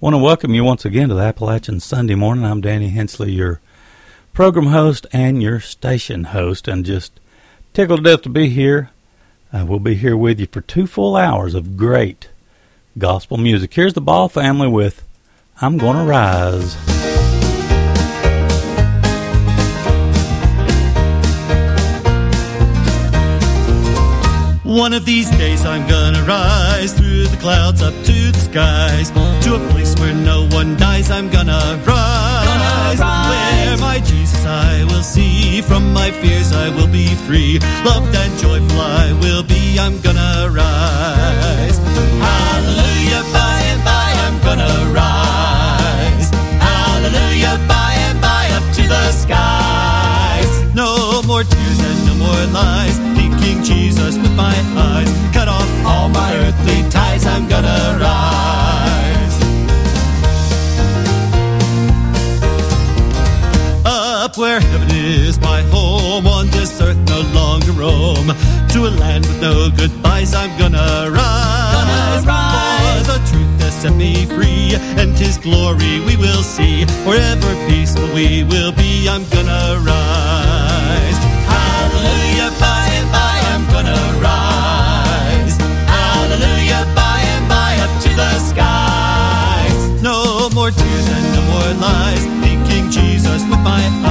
Want 0.00 0.14
to 0.14 0.18
welcome 0.18 0.54
you 0.54 0.64
once 0.64 0.84
again 0.84 1.10
to 1.10 1.14
the 1.14 1.20
Appalachian 1.20 1.80
Sunday 1.80 2.14
morning. 2.14 2.44
I'm 2.44 2.60
Danny 2.60 2.88
Hensley, 2.88 3.32
your 3.32 3.60
program 4.32 4.66
host 4.66 5.06
and 5.12 5.42
your 5.42 5.60
station 5.60 6.24
host, 6.24 6.66
and 6.66 6.84
just 6.84 7.20
tickled 7.74 8.04
to 8.04 8.10
death 8.10 8.22
to 8.22 8.28
be 8.28 8.48
here. 8.48 8.90
Uh, 9.52 9.64
we'll 9.68 9.78
be 9.78 9.94
here 9.94 10.16
with 10.16 10.40
you 10.40 10.46
for 10.46 10.62
two 10.62 10.86
full 10.86 11.16
hours 11.16 11.54
of 11.54 11.76
great 11.76 12.30
gospel 12.98 13.36
music. 13.36 13.74
Here's 13.74 13.94
the 13.94 14.00
Ball 14.00 14.28
family 14.28 14.68
with 14.68 15.06
I'm 15.60 15.78
Gonna 15.78 16.04
Rise. 16.04 16.76
One 24.76 24.92
of 24.92 25.06
these 25.06 25.30
days 25.30 25.64
I'm 25.64 25.88
gonna 25.88 26.22
rise 26.24 26.92
through 26.92 27.28
the 27.28 27.38
clouds 27.38 27.80
up 27.80 27.94
to 27.94 28.12
the 28.30 28.38
skies 28.38 29.10
to 29.10 29.54
a 29.54 29.68
place 29.70 29.98
where 29.98 30.12
no 30.12 30.46
one 30.48 30.76
dies. 30.76 31.10
I'm 31.10 31.30
gonna 31.30 31.80
rise, 31.86 32.98
where 33.00 33.78
my 33.78 34.00
Jesus 34.04 34.44
I 34.44 34.84
will 34.84 35.02
see. 35.02 35.62
From 35.62 35.94
my 35.94 36.10
fears 36.10 36.52
I 36.52 36.68
will 36.68 36.88
be 36.88 37.06
free. 37.26 37.58
Loved 37.86 38.14
and 38.14 38.38
joyful 38.38 38.78
I 38.78 39.18
will 39.22 39.42
be. 39.42 39.78
I'm 39.78 39.98
gonna 40.02 40.50
rise. 40.52 41.78
Hallelujah, 42.20 42.85
His 75.18 75.38
glory 75.38 76.00
we 76.00 76.16
will 76.16 76.42
see. 76.42 76.84
Forever 77.04 77.50
peaceful 77.68 78.06
we 78.14 78.44
will 78.44 78.72
be. 78.72 79.08
I'm 79.08 79.24
gonna 79.30 79.80
rise. 79.80 81.18
Hallelujah, 81.48 82.50
by 82.60 82.84
and 82.98 83.08
by 83.10 83.34
I'm 83.52 83.64
gonna 83.74 84.00
rise. 84.20 85.56
Hallelujah, 85.88 86.84
by 86.94 87.20
and 87.34 87.48
by 87.48 87.72
up 87.84 87.92
to 88.04 88.10
the 88.14 88.32
skies. 88.50 90.02
No 90.02 90.50
more 90.50 90.70
tears 90.70 91.08
and 91.08 91.26
no 91.34 91.42
more 91.52 91.72
lies. 91.80 92.24
Thinking 92.44 92.90
Jesus 92.90 93.42
with 93.48 93.60
my 93.60 93.80
eyes. 93.82 94.05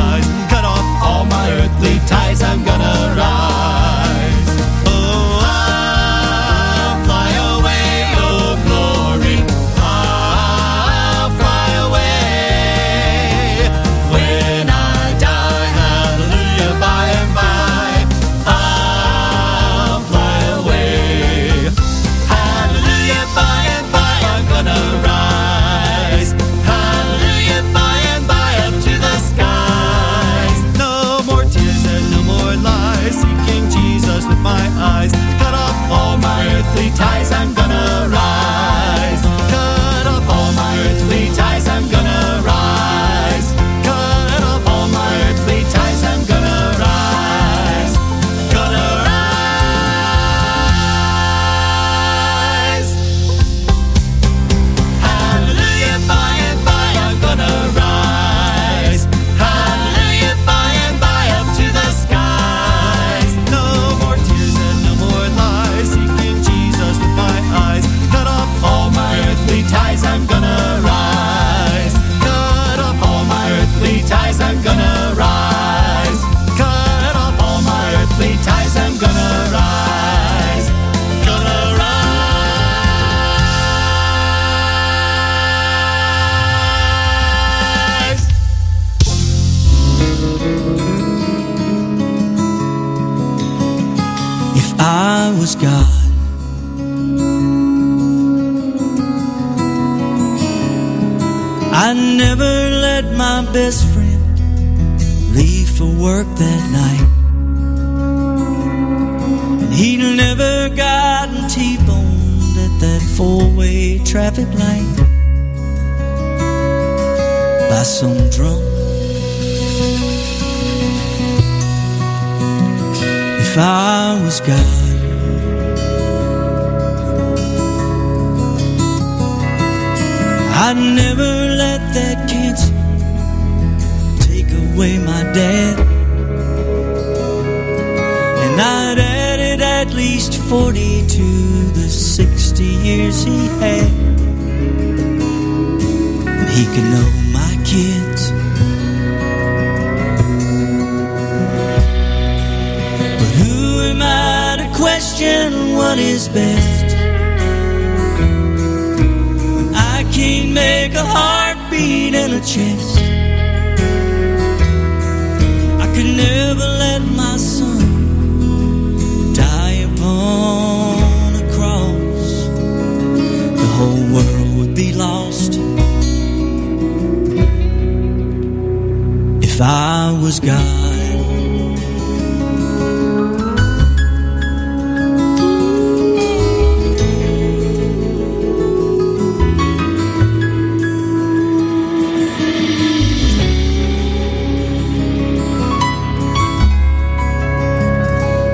was 180.26 180.40
gone. 180.40 180.58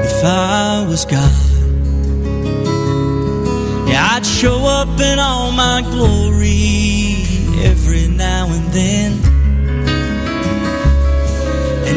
If 0.04 0.26
I 0.26 0.86
was 0.90 1.06
gone. 1.06 1.22
Yeah, 3.88 4.10
I'd 4.12 4.26
show 4.26 4.66
up 4.66 5.00
in 5.00 5.20
all 5.20 5.54
my 5.54 5.82
glory 5.90 7.24
every 7.64 8.10
now 8.10 8.52
and 8.52 8.74
then. 8.74 9.31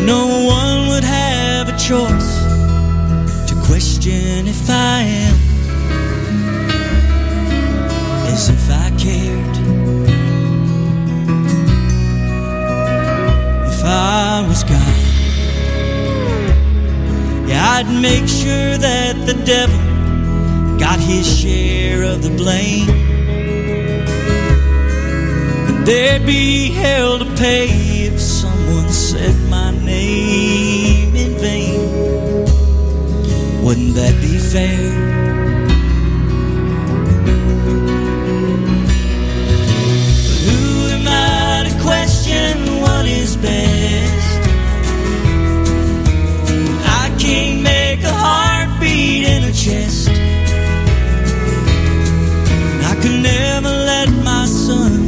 No 0.06 0.26
one 0.44 0.88
would 0.88 1.04
have 1.04 1.68
a 1.68 1.76
choice 1.78 2.32
to 3.48 3.54
question 3.64 4.46
if 4.46 4.68
I 4.68 5.00
am. 5.00 5.36
As 8.26 8.50
if 8.50 8.70
I 8.70 8.90
cared. 8.98 9.56
If 13.72 13.82
I 13.82 14.44
was 14.46 14.62
God, 14.64 15.04
yeah, 17.48 17.76
I'd 17.76 17.90
make 18.02 18.28
sure 18.28 18.76
that 18.76 19.24
the 19.24 19.34
devil 19.44 19.78
got 20.78 21.00
his 21.00 21.26
share 21.40 22.02
of 22.02 22.22
the 22.22 22.30
blame. 22.30 22.90
And 25.68 25.86
there'd 25.86 26.26
be 26.26 26.72
hell 26.72 27.18
to 27.18 27.24
pay 27.36 27.83
saved. 34.54 34.94
Who 40.46 40.60
am 40.96 41.06
I 41.08 41.68
to 41.68 41.74
question 41.82 42.80
what 42.80 43.04
is 43.04 43.36
best? 43.36 44.42
I 47.02 47.04
can't 47.18 47.62
make 47.62 48.04
a 48.04 48.14
heartbeat 48.26 49.26
in 49.34 49.42
a 49.42 49.52
chest. 49.52 50.08
I 52.90 52.94
could 53.02 53.18
never 53.32 53.72
let 53.90 54.08
my 54.22 54.46
son. 54.46 55.03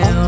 down. 0.00 0.21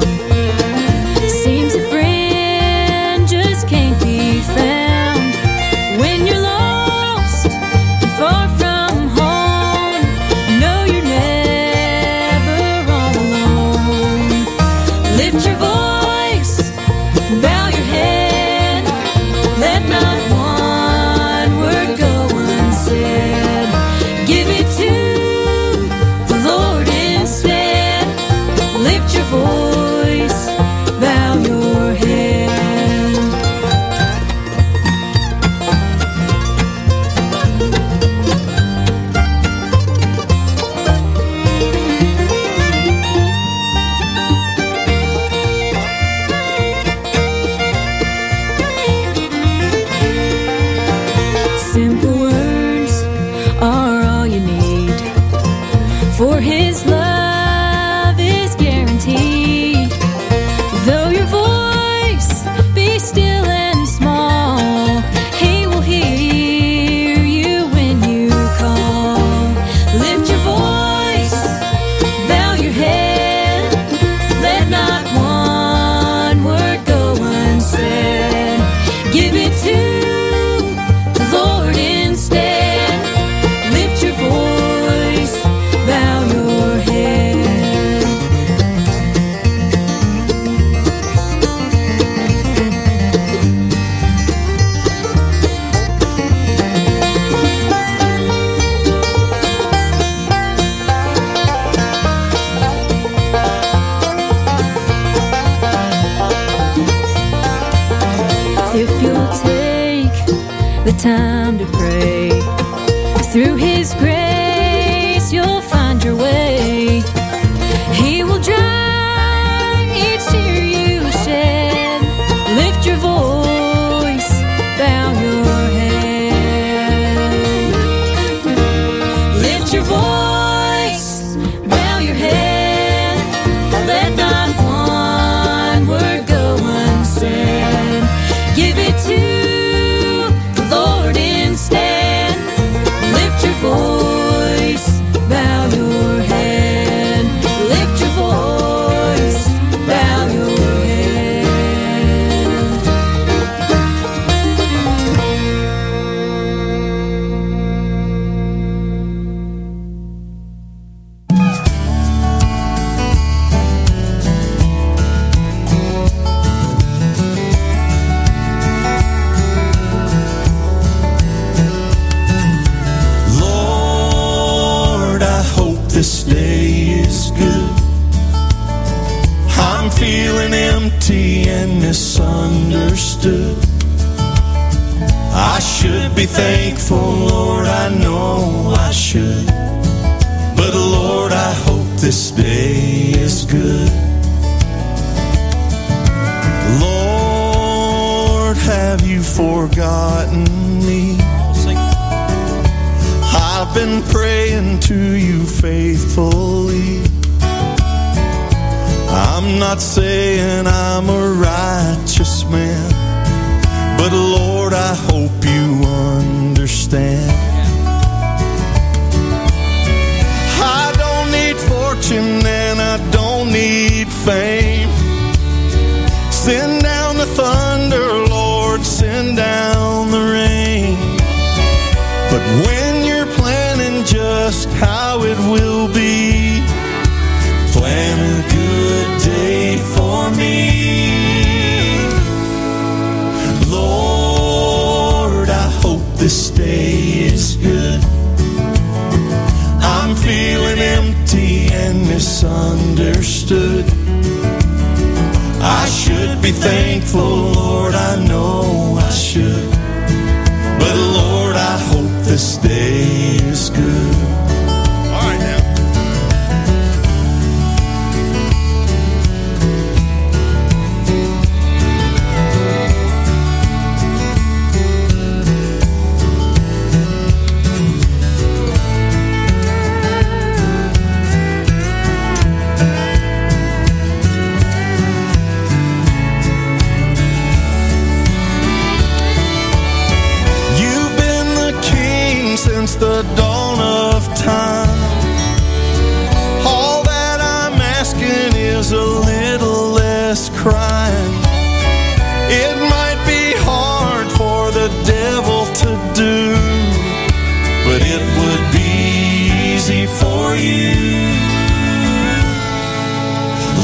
Would 308.39 308.73
be 308.73 309.75
easy 309.75 310.07
for 310.07 310.55
you. 310.55 310.95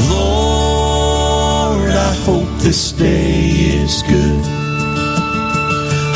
Lord, 0.09 1.91
I 1.91 2.13
hope 2.25 2.49
this 2.59 2.91
day 2.91 3.39
is 3.83 4.03
good. 4.03 4.45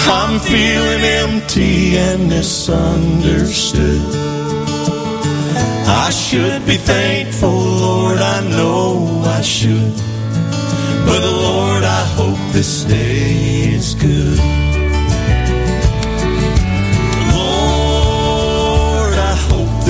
I'm 0.08 0.40
feeling 0.40 1.04
empty 1.24 1.98
and 1.98 2.28
misunderstood. 2.30 4.02
I 5.88 6.10
should 6.10 6.66
be 6.66 6.78
thankful, 6.78 7.50
Lord, 7.50 8.18
I 8.18 8.42
know 8.50 9.24
I 9.26 9.42
should. 9.42 9.96
But 11.06 11.22
Lord, 11.22 11.84
I 11.84 12.04
hope 12.18 12.40
this 12.52 12.84
day 12.84 13.74
is 13.74 13.96
good. 13.96 14.55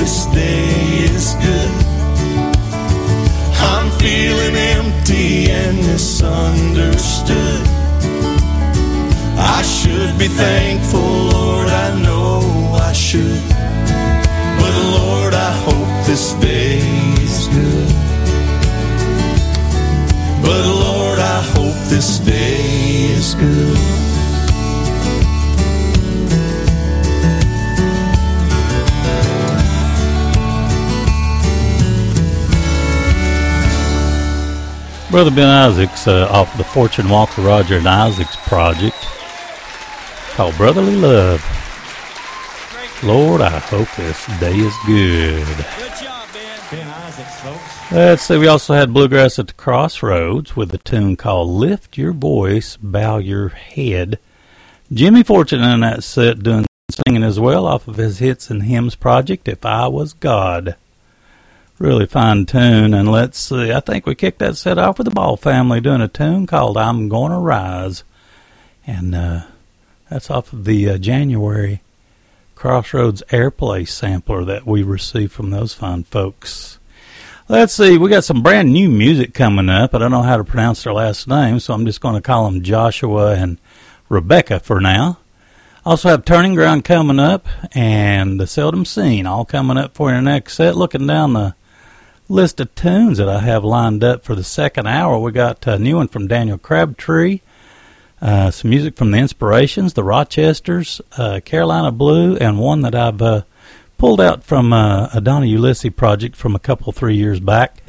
This 0.06 0.26
day 0.26 0.68
is 1.10 1.34
good. 1.46 1.72
I'm 3.72 3.90
feeling 3.98 4.54
empty 4.54 5.50
and 5.50 5.78
misunderstood. 5.78 7.66
I 9.36 9.62
should 9.62 10.16
be 10.16 10.28
thankful, 10.28 11.10
Lord, 11.34 11.68
I 11.86 11.88
know 12.04 12.38
I 12.88 12.92
should. 12.92 13.48
But 14.60 14.74
Lord, 14.96 15.34
I 15.34 15.52
hope 15.66 15.90
this 16.06 16.34
day 16.34 16.78
is 17.26 17.48
good. 17.48 17.90
But 20.44 20.64
Lord, 20.84 21.18
I 21.18 21.40
hope 21.54 21.78
this 21.90 22.20
day 22.20 22.60
is 23.18 23.34
good. 23.34 24.05
Brother 35.16 35.34
Ben 35.34 35.48
Isaacs 35.48 36.06
uh, 36.06 36.28
off 36.30 36.52
of 36.52 36.58
the 36.58 36.64
Fortune 36.64 37.08
Walker 37.08 37.40
Roger 37.40 37.78
and 37.78 37.88
Isaacs 37.88 38.36
project 38.36 38.98
called 40.34 40.54
Brotherly 40.58 40.94
Love. 40.94 41.40
Lord, 43.02 43.40
I 43.40 43.58
hope 43.58 43.88
this 43.96 44.26
day 44.38 44.54
is 44.58 44.74
good. 44.84 45.46
Ben 46.70 46.86
Isaacs, 46.86 47.40
folks. 47.40 47.90
Let's 47.92 48.24
see, 48.24 48.36
we 48.36 48.46
also 48.46 48.74
had 48.74 48.92
Bluegrass 48.92 49.38
at 49.38 49.46
the 49.46 49.54
Crossroads 49.54 50.54
with 50.54 50.74
a 50.74 50.78
tune 50.78 51.16
called 51.16 51.48
Lift 51.48 51.96
Your 51.96 52.12
Voice, 52.12 52.76
Bow 52.76 53.16
Your 53.16 53.48
Head. 53.48 54.18
Jimmy 54.92 55.22
Fortune 55.22 55.62
in 55.62 55.80
that 55.80 56.04
set 56.04 56.42
doing 56.42 56.66
singing 56.90 57.22
as 57.22 57.40
well 57.40 57.66
off 57.66 57.88
of 57.88 57.96
his 57.96 58.18
Hits 58.18 58.50
and 58.50 58.64
Hymns 58.64 58.96
project, 58.96 59.48
If 59.48 59.64
I 59.64 59.88
Was 59.88 60.12
God. 60.12 60.76
Really 61.78 62.06
fine 62.06 62.46
tune, 62.46 62.94
and 62.94 63.12
let's 63.12 63.38
see, 63.38 63.70
I 63.70 63.80
think 63.80 64.06
we 64.06 64.14
kicked 64.14 64.38
that 64.38 64.56
set 64.56 64.78
off 64.78 64.96
with 64.96 65.04
the 65.04 65.10
Ball 65.10 65.36
family 65.36 65.78
doing 65.78 66.00
a 66.00 66.08
tune 66.08 66.46
called 66.46 66.78
I'm 66.78 67.10
Gonna 67.10 67.38
Rise. 67.38 68.02
And 68.86 69.14
uh, 69.14 69.42
that's 70.08 70.30
off 70.30 70.54
of 70.54 70.64
the 70.64 70.88
uh, 70.88 70.96
January 70.96 71.82
Crossroads 72.54 73.22
Airplay 73.28 73.86
sampler 73.86 74.42
that 74.46 74.66
we 74.66 74.82
received 74.82 75.32
from 75.32 75.50
those 75.50 75.74
fine 75.74 76.04
folks. 76.04 76.78
Let's 77.46 77.74
see, 77.74 77.98
we 77.98 78.08
got 78.08 78.24
some 78.24 78.42
brand 78.42 78.72
new 78.72 78.88
music 78.88 79.34
coming 79.34 79.68
up. 79.68 79.94
I 79.94 79.98
don't 79.98 80.10
know 80.10 80.22
how 80.22 80.38
to 80.38 80.44
pronounce 80.44 80.82
their 80.82 80.94
last 80.94 81.28
name, 81.28 81.60
so 81.60 81.74
I'm 81.74 81.84
just 81.84 82.00
going 82.00 82.14
to 82.14 82.22
call 82.22 82.46
them 82.46 82.62
Joshua 82.62 83.34
and 83.34 83.58
Rebecca 84.08 84.60
for 84.60 84.80
now. 84.80 85.18
Also 85.84 86.08
have 86.08 86.24
Turning 86.24 86.54
Ground 86.54 86.84
coming 86.84 87.20
up 87.20 87.46
and 87.72 88.40
The 88.40 88.46
Seldom 88.46 88.86
Scene 88.86 89.26
all 89.26 89.44
coming 89.44 89.76
up 89.76 89.94
for 89.94 90.10
your 90.10 90.22
next 90.22 90.54
set. 90.54 90.74
Looking 90.74 91.06
down 91.06 91.34
the 91.34 91.54
list 92.28 92.60
of 92.60 92.74
tunes 92.74 93.18
that 93.18 93.28
I 93.28 93.40
have 93.40 93.64
lined 93.64 94.02
up 94.02 94.24
for 94.24 94.34
the 94.34 94.44
second 94.44 94.86
hour, 94.86 95.18
we 95.18 95.32
got 95.32 95.66
a 95.66 95.78
new 95.78 95.96
one 95.96 96.08
from 96.08 96.26
Daniel 96.26 96.58
Crabtree, 96.58 97.40
uh, 98.20 98.50
some 98.50 98.70
music 98.70 98.96
from 98.96 99.10
the 99.10 99.18
Inspirations, 99.18 99.92
the 99.92 100.02
Rochesters, 100.02 101.00
uh, 101.16 101.40
Carolina 101.44 101.92
Blue, 101.92 102.36
and 102.36 102.58
one 102.58 102.80
that 102.80 102.94
I've 102.94 103.22
uh, 103.22 103.42
pulled 103.98 104.20
out 104.20 104.42
from 104.42 104.72
uh, 104.72 105.08
a 105.12 105.20
Donna 105.20 105.46
Ulisse 105.46 105.94
project 105.94 106.34
from 106.36 106.54
a 106.54 106.58
couple 106.60 106.92
three 106.92 107.16
years 107.16 107.40
back. 107.40 107.82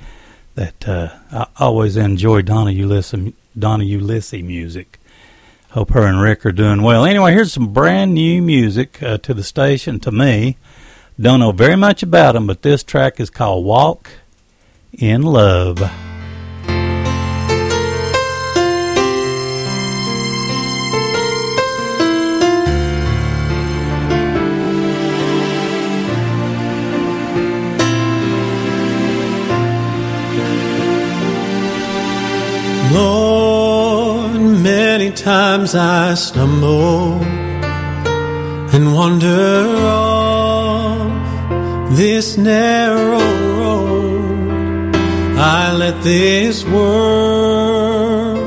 That 0.55 0.87
uh, 0.87 1.09
I 1.31 1.47
always 1.57 1.97
enjoy 1.97 2.41
Donna 2.41 2.71
Ulisse 2.71 3.33
Donna 3.57 3.83
Ulisse 3.83 4.43
music. 4.43 4.99
Hope 5.71 5.91
her 5.91 6.05
and 6.05 6.21
Rick 6.21 6.45
are 6.45 6.51
doing 6.51 6.81
well. 6.81 7.05
Anyway, 7.05 7.33
here's 7.33 7.53
some 7.53 7.73
brand 7.73 8.13
new 8.13 8.41
music 8.41 9.01
uh, 9.03 9.17
to 9.19 9.33
the 9.33 9.43
station 9.43 9.99
to 9.99 10.11
me. 10.11 10.57
Don't 11.19 11.39
know 11.39 11.51
very 11.51 11.75
much 11.75 12.01
about 12.01 12.33
them, 12.33 12.47
but 12.47 12.61
this 12.61 12.83
track 12.83 13.19
is 13.19 13.29
called 13.29 13.65
Walk 13.65 14.09
in 14.93 15.21
Love. 15.21 15.79
Lord, 32.93 34.41
many 34.63 35.11
times 35.11 35.75
I 35.75 36.13
stumble 36.15 37.21
and 38.73 38.93
wander 38.95 39.65
off 39.85 41.11
this 41.97 42.37
narrow 42.37 43.19
road. 43.57 43.96
I 45.39 45.71
let 45.71 46.01
this 46.01 46.65
world 46.65 48.39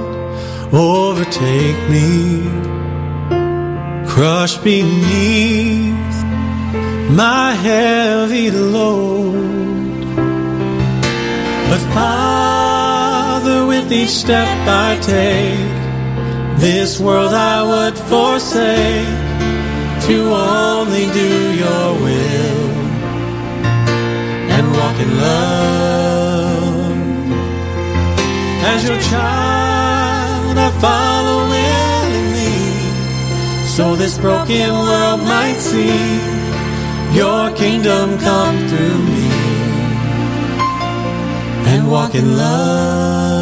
overtake 0.75 1.89
me, 1.89 2.43
crush 4.09 4.57
beneath 4.57 6.17
my 7.11 7.53
heavy 7.53 8.51
load. 8.51 10.01
But 11.71 11.81
Father, 11.95 13.67
with 13.67 13.93
each 13.93 14.11
step 14.11 14.49
I 14.67 14.99
take, 15.01 16.59
this 16.59 16.99
world 16.99 17.33
I 17.33 17.63
would 17.63 17.97
forsake 17.97 19.07
to 20.07 20.17
only 20.35 21.07
do 21.13 21.55
your 21.55 21.95
will 22.03 22.71
and 24.51 24.73
walk 24.73 24.97
in 24.99 25.17
love. 25.21 26.10
As 28.73 28.89
your 28.89 29.01
child, 29.01 30.57
I 30.57 30.71
follow 30.87 31.39
willingly, 31.55 32.57
so 33.67 33.97
this 33.97 34.17
broken 34.17 34.71
world 34.71 35.21
might 35.23 35.59
see 35.59 35.99
your 37.21 37.51
kingdom 37.57 38.17
come 38.19 38.57
through 38.69 38.99
me 39.15 39.29
and 41.73 41.91
walk 41.91 42.15
in 42.15 42.37
love. 42.37 43.40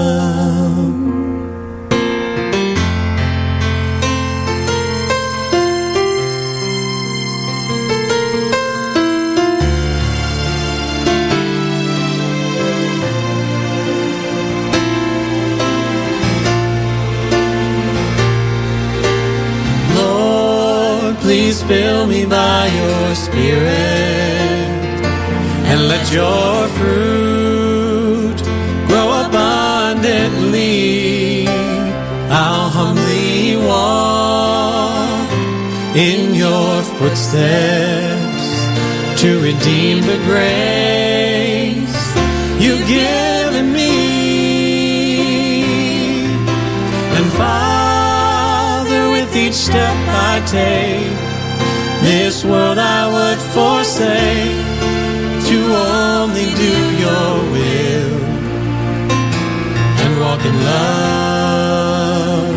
Fill 21.69 22.07
me 22.07 22.25
by 22.25 22.67
your 22.81 23.15
spirit 23.15 23.69
and 25.71 25.87
let 25.87 26.11
your 26.11 26.67
fruit 26.79 28.39
grow 28.89 29.09
abundantly. 29.27 31.47
I'll 32.31 32.71
humbly 32.71 33.57
walk 33.73 35.31
in 35.95 36.35
your 36.35 36.83
footsteps 36.97 38.47
to 39.21 39.29
redeem 39.49 40.01
the 40.01 40.19
grace 40.31 42.03
you've 42.63 42.87
given 42.89 43.75
me. 43.75 43.95
And 47.17 47.27
Father, 47.43 49.11
with 49.11 49.37
each 49.37 49.59
step 49.69 49.97
I 50.09 50.41
take, 50.47 51.18
this 52.09 52.43
world 52.43 52.79
I 52.79 53.03
would 53.15 53.41
forsake 53.55 54.65
to 55.49 55.59
only 55.77 56.49
do 56.65 56.75
your 57.05 57.33
will 57.55 58.17
and 60.03 60.13
walk 60.23 60.43
in 60.51 60.57
love. 60.73 62.55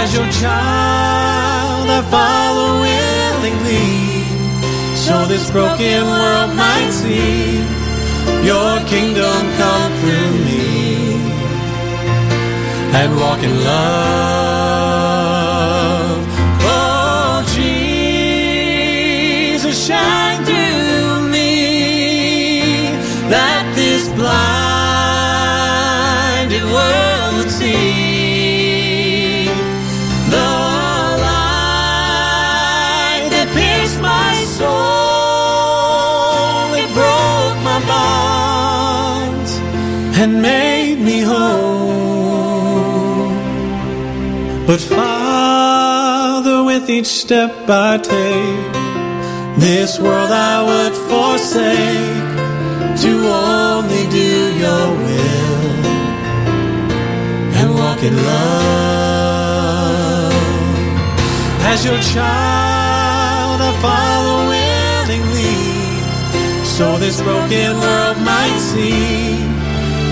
As 0.00 0.08
your 0.16 0.28
child, 0.42 1.86
I 1.98 2.00
follow 2.16 2.70
willingly, 2.86 3.92
so 5.04 5.14
this 5.32 5.46
broken 5.52 6.00
world 6.14 6.50
might 6.64 6.90
see 6.90 7.62
your 8.50 8.72
kingdom 8.92 9.40
come 9.60 9.92
through 10.00 10.32
me 10.48 10.66
and 12.98 13.10
walk 13.22 13.40
in 13.48 13.54
love. 13.70 14.93
Made 41.24 41.30
me 41.30 41.32
whole. 41.32 43.04
But 44.66 44.80
Father, 44.80 46.64
with 46.64 46.88
each 46.90 47.06
step 47.06 47.52
I 47.68 47.98
take, 47.98 48.72
this 49.58 49.98
world 49.98 50.30
I 50.30 50.62
would 50.68 50.94
forsake 51.10 52.32
to 53.02 53.12
only 53.28 54.06
do 54.10 54.54
your 54.64 54.86
will 55.04 55.84
and 57.58 57.74
walk 57.74 58.02
in 58.02 58.16
love. 58.16 59.12
As 61.66 61.84
your 61.84 62.00
child, 62.14 63.60
I 63.60 63.72
follow 63.82 64.48
willingly, 64.54 65.58
so 66.64 66.98
this 66.98 67.20
broken 67.20 67.78
world 67.78 68.18
might 68.18 68.58
see 68.58 69.53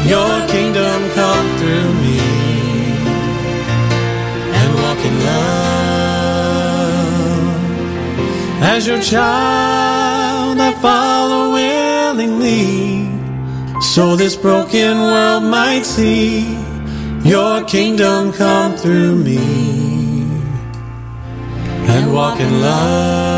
your 0.07 0.47
kingdom 0.49 1.11
come 1.11 1.57
through 1.59 1.95
me 2.03 2.19
and 4.59 4.75
walk 4.75 4.99
in 4.99 5.17
love. 5.25 5.53
As 8.63 8.87
your 8.87 9.01
child, 9.01 10.59
I 10.61 10.73
follow 10.81 11.53
willingly, 11.53 13.09
so 13.81 14.17
this 14.17 14.37
broken 14.37 14.99
world 15.01 15.45
might 15.45 15.85
see 15.85 16.57
your 17.25 17.63
kingdom 17.65 18.33
come 18.33 18.77
through 18.77 19.17
me 19.17 19.39
and 21.87 22.13
walk 22.13 22.41
in 22.41 22.61
love. 22.61 23.32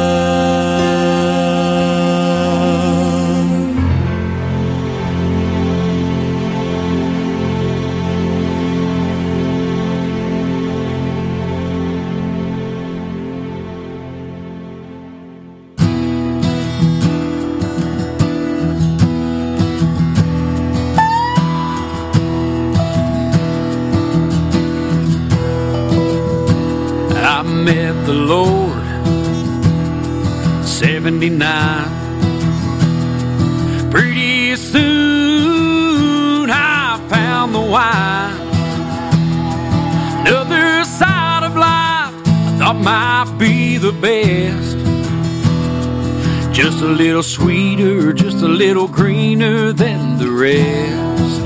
a 46.84 46.86
little 46.86 47.22
sweeter, 47.22 48.12
just 48.12 48.42
a 48.42 48.48
little 48.48 48.86
greener 48.86 49.72
than 49.72 50.18
the 50.18 50.30
rest. 50.30 51.40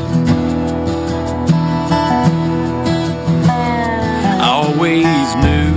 I 4.41 4.49
always 4.63 5.07
knew 5.45 5.71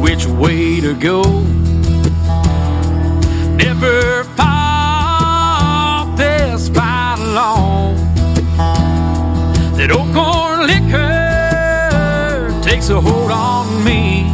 which 0.00 0.26
way 0.26 0.80
to 0.80 0.94
go. 0.94 1.22
Never 3.56 4.22
thought 4.36 6.14
this 6.16 6.68
bottle 6.68 7.26
long 7.32 7.96
that 9.76 9.90
old 9.90 10.14
corn 10.14 10.66
liquor 10.68 11.10
takes 12.62 12.88
a 12.88 13.00
hold 13.00 13.32
on 13.32 13.82
me. 13.84 14.30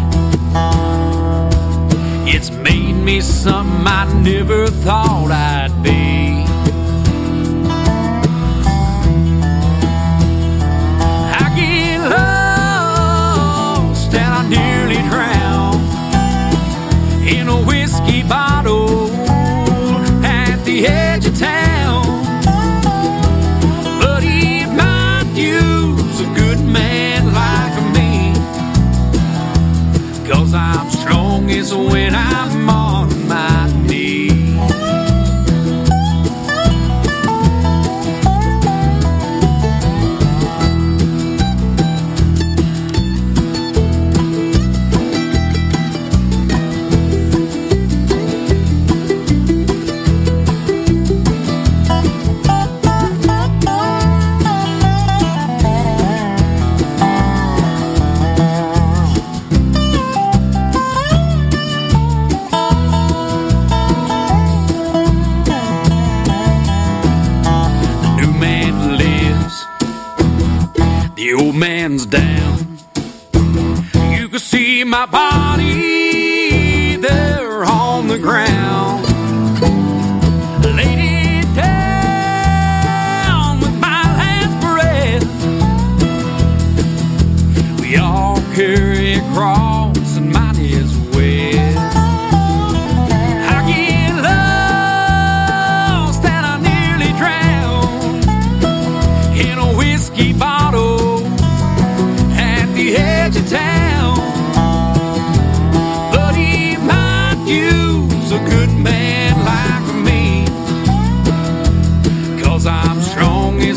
It's 2.30 2.50
me 2.50 2.71
something 3.22 3.86
I 3.86 4.12
never 4.22 4.66
thought 4.66 5.30
I'd 5.30 5.82
be. 5.82 6.44
I 11.40 11.52
get 11.54 12.00
lost 12.10 13.04
and 14.14 14.34
I 14.34 14.42
nearly 14.48 15.00
drown 15.08 15.74
in 17.26 17.48
a 17.48 17.62
whiskey 17.64 18.22
bottle 18.24 19.10
at 20.24 20.64
the 20.64 20.86
edge 20.86 21.26
of 21.26 21.38
town. 21.38 22.02
But 24.00 24.22
he 24.22 24.64
use 25.36 26.20
a 26.20 26.26
good 26.34 26.60
man 26.60 27.26
like 27.26 27.72
I'm 27.78 27.92
when 31.72 32.14
I. 32.14 32.31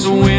winds. 0.07 0.34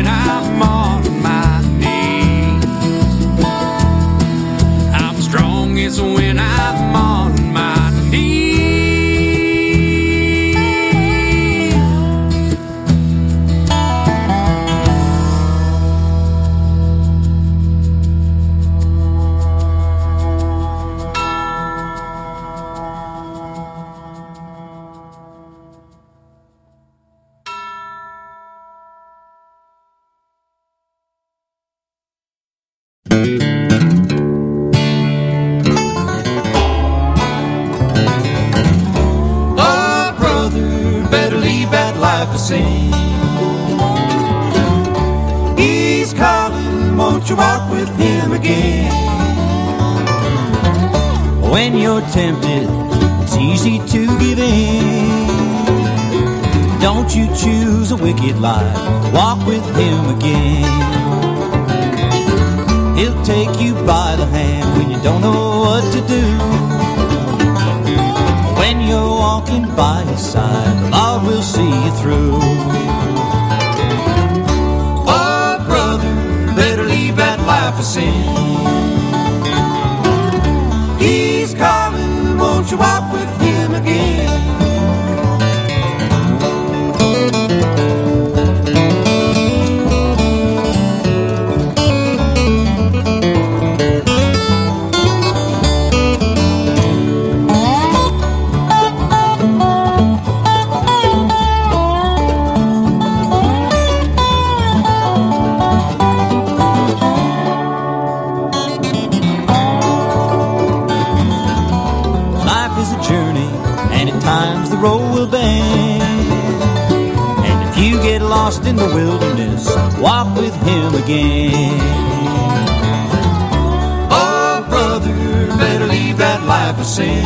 sing. 126.86 127.26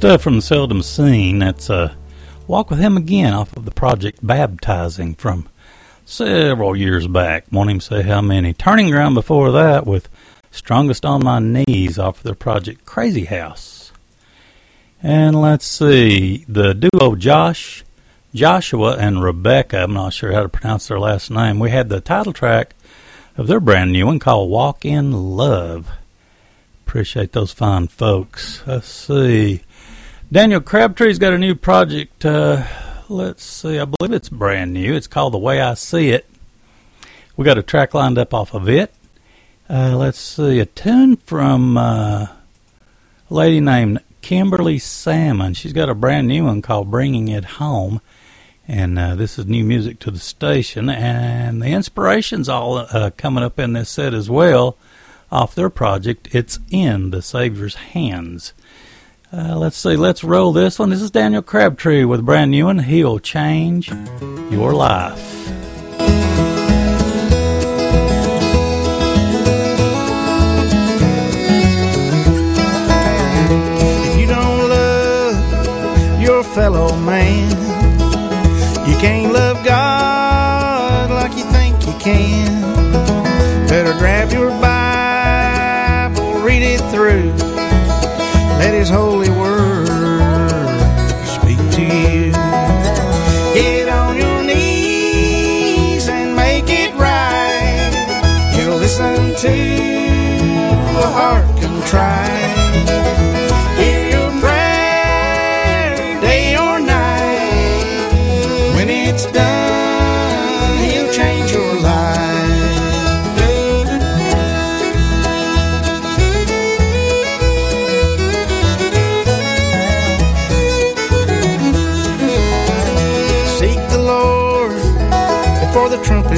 Stuff 0.00 0.22
from 0.22 0.40
Seldom 0.40 0.82
Scene. 0.82 1.40
That's 1.40 1.68
uh, 1.68 1.92
Walk 2.46 2.70
With 2.70 2.78
Him 2.78 2.96
Again 2.96 3.34
off 3.34 3.54
of 3.54 3.66
the 3.66 3.70
project 3.70 4.26
Baptizing 4.26 5.14
from 5.14 5.46
several 6.06 6.74
years 6.74 7.06
back. 7.06 7.44
Won't 7.52 7.68
even 7.68 7.80
say 7.82 8.00
how 8.00 8.22
many. 8.22 8.54
Turning 8.54 8.88
Ground 8.88 9.14
before 9.14 9.52
that 9.52 9.86
with 9.86 10.08
Strongest 10.50 11.04
on 11.04 11.22
My 11.22 11.38
Knees 11.38 11.98
off 11.98 12.16
of 12.16 12.22
their 12.22 12.34
project 12.34 12.86
Crazy 12.86 13.26
House. 13.26 13.92
And 15.02 15.38
let's 15.38 15.66
see, 15.66 16.46
the 16.48 16.72
duo 16.72 17.14
Josh, 17.14 17.84
Joshua, 18.34 18.96
and 18.96 19.22
Rebecca, 19.22 19.82
I'm 19.82 19.92
not 19.92 20.14
sure 20.14 20.32
how 20.32 20.44
to 20.44 20.48
pronounce 20.48 20.88
their 20.88 20.98
last 20.98 21.30
name, 21.30 21.58
we 21.58 21.68
had 21.68 21.90
the 21.90 22.00
title 22.00 22.32
track 22.32 22.74
of 23.36 23.48
their 23.48 23.60
brand 23.60 23.92
new 23.92 24.06
one 24.06 24.18
called 24.18 24.48
Walk 24.48 24.86
in 24.86 25.12
Love. 25.12 25.90
Appreciate 26.86 27.32
those 27.32 27.52
fine 27.52 27.86
folks. 27.86 28.62
Let's 28.66 28.88
see. 28.88 29.60
Daniel 30.32 30.60
Crabtree's 30.60 31.18
got 31.18 31.32
a 31.32 31.38
new 31.38 31.56
project. 31.56 32.24
Uh, 32.24 32.64
let's 33.08 33.42
see, 33.42 33.80
I 33.80 33.84
believe 33.84 34.14
it's 34.14 34.28
brand 34.28 34.72
new. 34.72 34.94
It's 34.94 35.08
called 35.08 35.34
The 35.34 35.38
Way 35.38 35.60
I 35.60 35.74
See 35.74 36.10
It. 36.10 36.24
We 37.36 37.44
got 37.44 37.58
a 37.58 37.64
track 37.64 37.94
lined 37.94 38.16
up 38.16 38.32
off 38.32 38.54
of 38.54 38.68
it. 38.68 38.94
Uh, 39.68 39.96
let's 39.96 40.20
see, 40.20 40.60
a 40.60 40.66
tune 40.66 41.16
from 41.16 41.76
uh, 41.76 42.28
a 42.28 42.36
lady 43.28 43.58
named 43.58 44.04
Kimberly 44.22 44.78
Salmon. 44.78 45.54
She's 45.54 45.72
got 45.72 45.88
a 45.88 45.96
brand 45.96 46.28
new 46.28 46.44
one 46.44 46.62
called 46.62 46.92
Bringing 46.92 47.26
It 47.26 47.44
Home. 47.44 48.00
And 48.68 49.00
uh, 49.00 49.16
this 49.16 49.36
is 49.36 49.46
new 49.46 49.64
music 49.64 49.98
to 49.98 50.12
the 50.12 50.20
station. 50.20 50.88
And 50.88 51.60
the 51.60 51.70
inspiration's 51.72 52.48
all 52.48 52.78
uh, 52.78 53.10
coming 53.16 53.42
up 53.42 53.58
in 53.58 53.72
this 53.72 53.90
set 53.90 54.14
as 54.14 54.30
well 54.30 54.76
off 55.32 55.56
their 55.56 55.70
project. 55.70 56.28
It's 56.32 56.60
in 56.70 57.10
the 57.10 57.20
Savior's 57.20 57.74
hands. 57.74 58.52
Uh, 59.32 59.56
let's 59.56 59.76
see, 59.76 59.94
let's 59.94 60.24
roll 60.24 60.52
this 60.52 60.76
one. 60.76 60.90
This 60.90 61.00
is 61.00 61.12
Daniel 61.12 61.40
Crabtree 61.40 62.04
with 62.04 62.26
brand 62.26 62.50
new 62.50 62.64
one. 62.64 62.80
He'll 62.80 63.20
change 63.20 63.88
your 64.50 64.74
life. 64.74 65.48
If 74.02 74.20
you 74.20 74.26
don't 74.26 74.68
love 74.68 76.20
your 76.20 76.42
fellow 76.42 76.96
man, 76.96 77.50
you 78.88 78.96
can't 78.96 79.32
love 79.32 79.64
God 79.64 81.08
like 81.10 81.38
you 81.38 81.44
think 81.52 81.86
you 81.86 81.94
can. 82.00 82.62
Better 83.68 83.92
grab 83.92 84.32
your 84.32 84.50
Bible, 84.60 86.40
read 86.40 86.64
it 86.64 86.80
through. 86.90 87.49
Let 88.60 88.74
His 88.74 88.90
holy 88.90 89.30
word 89.30 89.86
speak 91.24 91.56
to 91.76 91.82
you. 91.82 92.30
Get 93.54 93.88
on 93.88 94.18
your 94.18 94.42
knees 94.42 96.06
and 96.08 96.36
make 96.36 96.68
it 96.68 96.92
right. 96.94 97.90
You'll 98.58 98.76
listen 98.76 99.34
to 99.34 99.54
a 101.04 101.08
heart 101.18 101.46
contrite. 101.58 102.39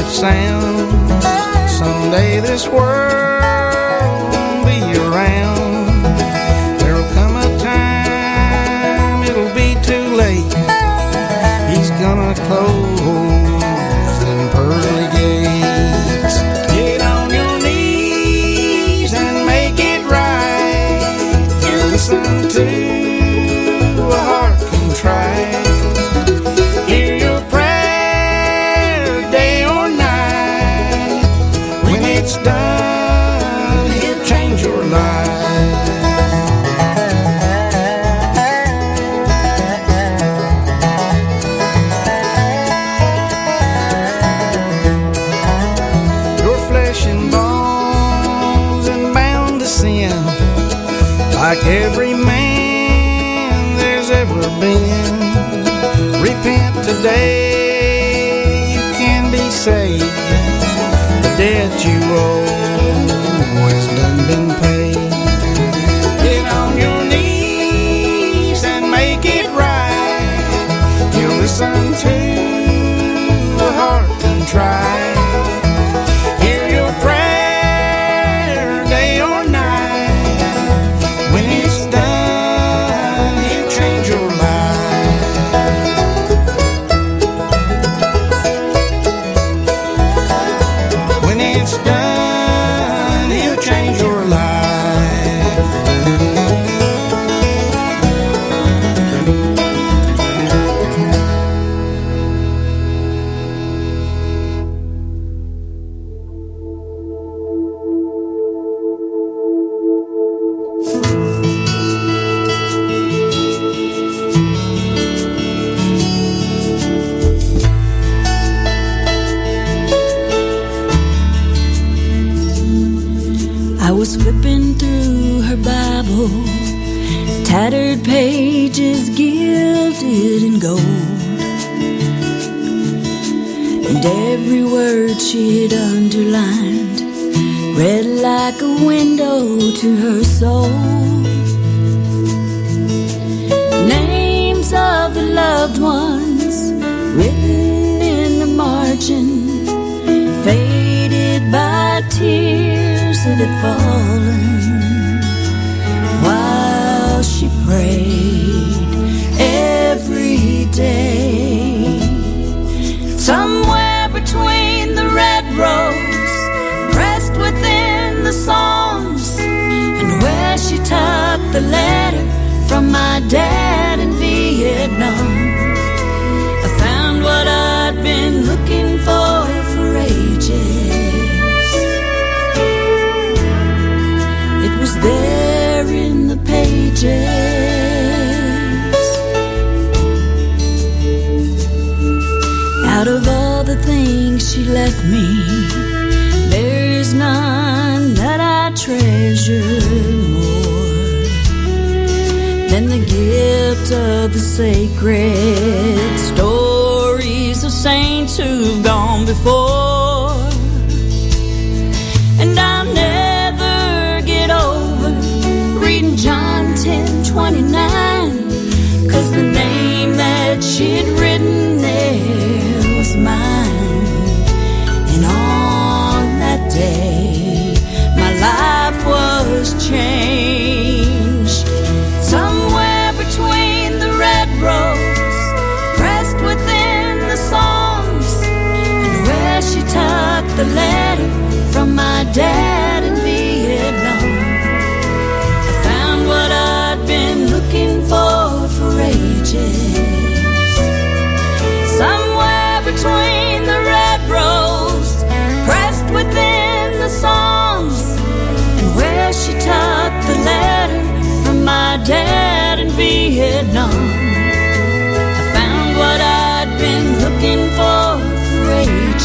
Sounds. 0.09 1.24
Someday 1.79 2.41
this 2.41 2.69
world 2.69 3.32
Today, 57.03 58.74
you 58.74 58.81
can 58.95 59.33
be 59.33 59.51
saved. 59.51 60.05
The 61.24 61.35
debt 61.37 61.85
you 61.85 61.99
owe 62.15 62.47
has 63.70 63.87
done 63.89 64.19
been 64.29 64.49
paid. 64.61 65.12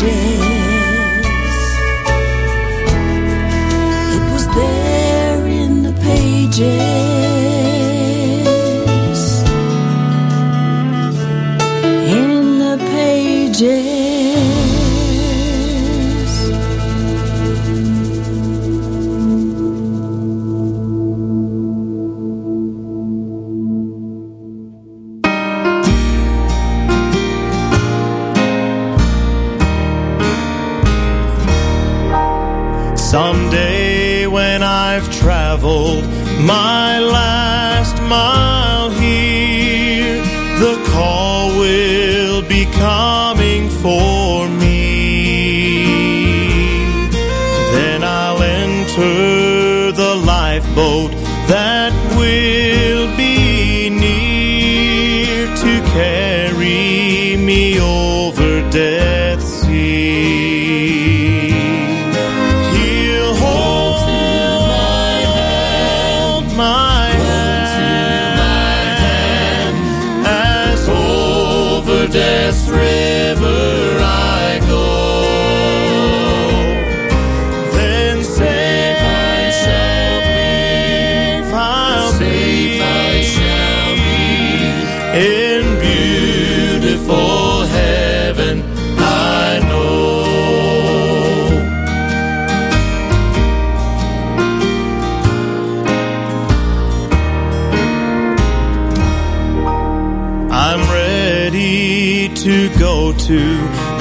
Ages. 0.03 0.39
It 4.15 4.23
was 4.31 4.47
there 4.55 5.47
in 5.47 5.83
the 5.83 5.93
pages. 6.01 7.06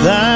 That 0.07 0.36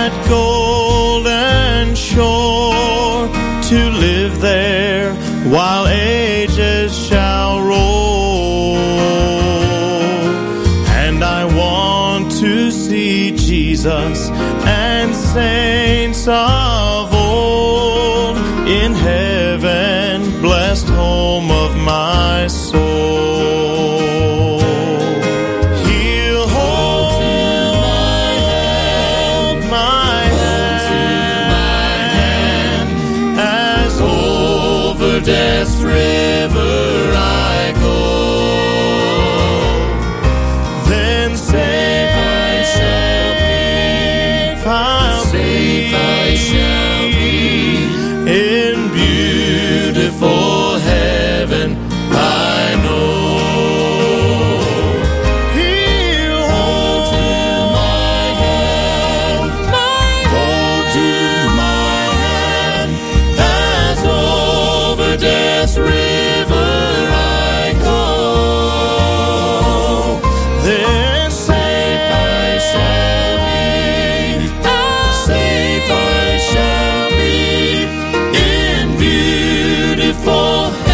in 80.27 80.90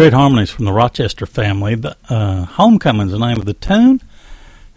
Great 0.00 0.14
harmonies 0.14 0.48
from 0.48 0.64
the 0.64 0.72
Rochester 0.72 1.26
family. 1.26 1.74
The, 1.74 1.94
uh, 2.08 2.46
Homecoming's 2.46 3.12
the 3.12 3.18
name 3.18 3.36
of 3.36 3.44
the 3.44 3.52
tune, 3.52 4.00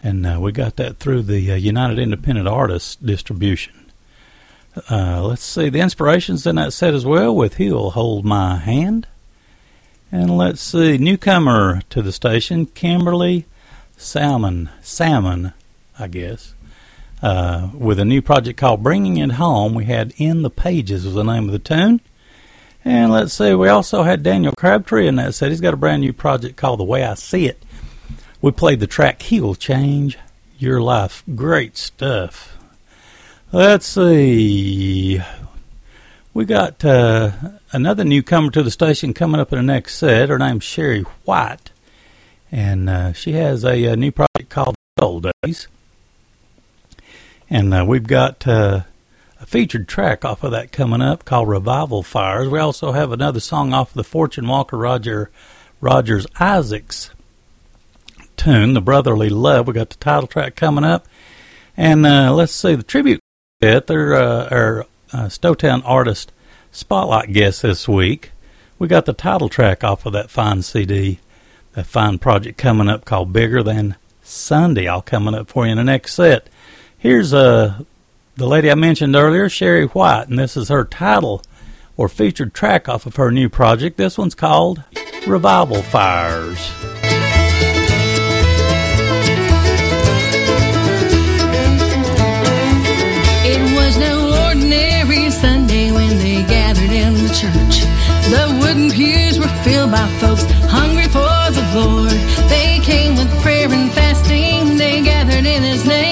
and 0.04 0.26
uh, 0.26 0.38
we 0.41 0.52
got 0.52 0.76
that 0.76 0.98
through 0.98 1.22
the 1.22 1.50
uh, 1.50 1.56
United 1.56 1.98
Independent 1.98 2.45
Artists 2.45 2.98
distribution. 2.98 3.90
Uh, 4.91 5.24
let's 5.24 5.41
see 5.41 5.70
the 5.70 5.80
inspirations 5.80 6.45
in 6.45 6.58
that 6.58 6.74
set 6.74 6.94
as 6.94 7.06
well 7.06 7.34
with 7.34 7.56
"He'll 7.56 7.91
Hold 7.91 8.26
My 8.26 8.58
Hand," 8.58 9.08
and 10.12 10.38
let's 10.38 10.60
see 10.60 10.98
newcomer 10.98 11.84
to 11.90 12.02
the 12.02 12.12
station, 12.12 12.66
Kimberly 12.66 13.45
Salmon, 13.95 14.72
Salmon, 14.82 15.54
I 15.98 16.08
guess, 16.10 16.54
uh, 17.22 17.70
with 17.74 17.98
a 17.98 18.04
new 18.04 18.22
project 18.22 18.60
called 18.60 18.84
"Bringing 18.84 19.16
It 19.16 19.32
Home." 19.32 19.74
We 19.74 19.86
had 19.86 20.14
"In 20.18 20.41
the 20.41 20.50
Pages" 20.50 21.06
was 21.06 21.14
the 21.14 21.24
name 21.24 21.45
of 21.45 21.54
the 21.54 21.60
tune. 21.60 22.02
And 22.85 23.11
let's 23.11 23.34
see, 23.34 23.53
we 23.53 23.69
also 23.69 24.03
had 24.03 24.23
Daniel 24.23 24.53
Crabtree 24.57 25.07
in 25.07 25.15
that 25.15 25.34
set. 25.34 25.49
He's 25.49 25.61
got 25.61 25.73
a 25.73 25.77
brand 25.77 26.01
new 26.01 26.11
project 26.11 26.57
called 26.57 26.80
The 26.80 26.84
Way 26.84 27.03
I 27.03 27.14
See 27.14 27.45
It. 27.45 27.64
We 28.41 28.51
played 28.51 28.81
the 28.81 28.88
track 28.88 29.22
He'll 29.22 29.55
Change 29.55 30.18
Your 30.57 30.81
Life. 30.81 31.23
Great 31.34 31.77
stuff. 31.77 32.57
Let's 33.53 33.85
see. 33.85 35.22
We 36.34 36.45
got 36.45 36.84
uh, 36.84 37.31
another 37.72 38.03
newcomer 38.03 38.51
to 38.51 38.64
the 38.64 38.72
station 38.72 39.14
coming 39.14 39.39
up 39.39 39.53
in 39.53 39.57
the 39.57 39.64
next 39.64 39.95
set. 39.95 40.30
Her 40.30 40.39
name's 40.39 40.64
Sherry 40.64 41.03
White. 41.23 41.72
And 42.51 42.89
uh, 42.89 43.14
she 43.14 43.34
has 43.34 43.64
a, 43.64 43.85
a 43.85 43.95
new 43.95 44.11
project 44.11 44.49
called 44.49 44.76
Old 44.99 45.27
Days. 45.41 45.68
And 47.49 47.73
uh, 47.73 47.85
we've 47.88 48.07
got 48.07 48.45
uh, 48.47 48.81
featured 49.54 49.88
track 49.88 50.26
off 50.26 50.44
of 50.44 50.50
that 50.50 50.72
coming 50.72 51.00
up 51.00 51.26
called 51.26 51.48
Revival 51.48 52.02
Fires. 52.02 52.50
We 52.50 52.58
also 52.58 52.94
have 52.94 53.12
another 53.12 53.40
song 53.40 53.72
off 53.72 53.90
of 53.90 53.94
the 53.94 54.04
Fortune 54.04 54.48
Walker 54.48 54.76
Roger 54.76 55.30
Rogers 55.80 56.26
Isaacs 56.40 57.12
tune, 58.36 58.74
The 58.74 58.82
Brotherly 58.82 59.30
Love. 59.30 59.68
We 59.68 59.74
got 59.74 59.92
the 59.92 59.98
title 59.98 60.26
track 60.26 60.56
coming 60.56 60.84
up. 60.84 61.06
And 61.78 62.04
uh, 62.04 62.34
let's 62.34 62.52
see, 62.52 62.74
the 62.74 62.82
tribute 62.82 63.20
bit. 63.60 63.86
They're 63.86 64.16
uh, 64.16 64.48
our 64.50 64.80
uh, 65.14 65.28
Stowtown 65.28 65.84
artist 65.86 66.32
spotlight 66.72 67.32
guest 67.32 67.62
this 67.62 67.88
week. 67.88 68.32
We 68.80 68.88
got 68.88 69.06
the 69.06 69.14
title 69.14 69.50
track 69.50 69.84
off 69.84 70.08
of 70.08 70.14
that 70.14 70.32
fine 70.32 70.64
CD, 70.64 71.20
that 71.74 71.86
fine 71.86 72.18
project 72.18 72.58
coming 72.58 72.90
up 72.90 73.06
called 73.06 73.32
Bigger 73.32 73.62
Than 73.62 73.98
Sunday, 74.24 74.88
all 74.88 75.04
coming 75.04 75.36
up 75.36 75.48
for 75.48 75.68
you 75.68 75.74
in 75.74 75.78
the 75.78 75.84
next 75.84 76.16
set. 76.16 76.48
Here's 76.98 77.36
uh, 77.36 77.84
the 78.35 78.47
lady 78.47 78.72
I 78.72 78.76
mentioned 78.76 79.15
earlier, 79.15 79.47
Sherry 79.49 79.85
White, 79.85 80.27
and 80.27 80.39
this 80.39 80.57
is 80.57 80.69
her 80.69 80.85
title 80.85 81.41
or 81.95 82.10
featured 82.10 82.53
track 82.53 82.89
off 82.89 83.05
of 83.05 83.15
her 83.18 83.31
new 83.31 83.49
project. 83.49 83.97
This 83.97 84.18
one's 84.18 84.35
called 84.35 84.84
Revival 85.27 85.81
Fires. 85.84 86.72
It 93.45 93.61
was 93.76 93.97
no 93.97 94.47
ordinary 94.47 95.30
Sunday 95.30 95.91
when 95.91 96.18
they 96.18 96.43
gathered 96.43 96.89
in 96.89 97.14
the 97.14 97.30
church. 97.30 97.85
The 98.31 98.60
wooden 98.61 98.89
pews 98.89 99.38
were 99.38 99.53
filled 99.64 99.91
by 99.91 100.07
folks 100.19 100.45
hungry 100.72 101.03
for 101.03 101.51
the 101.51 101.64
Lord. 101.76 102.11
They 102.49 102.80
came 102.81 103.15
with 103.15 103.30
prayer 103.43 103.72
and 103.72 103.91
fasting. 103.91 104.77
They 104.77 105.03
gathered 105.03 105.45
in 105.45 105.61
His 105.61 105.85
name. 105.85 106.03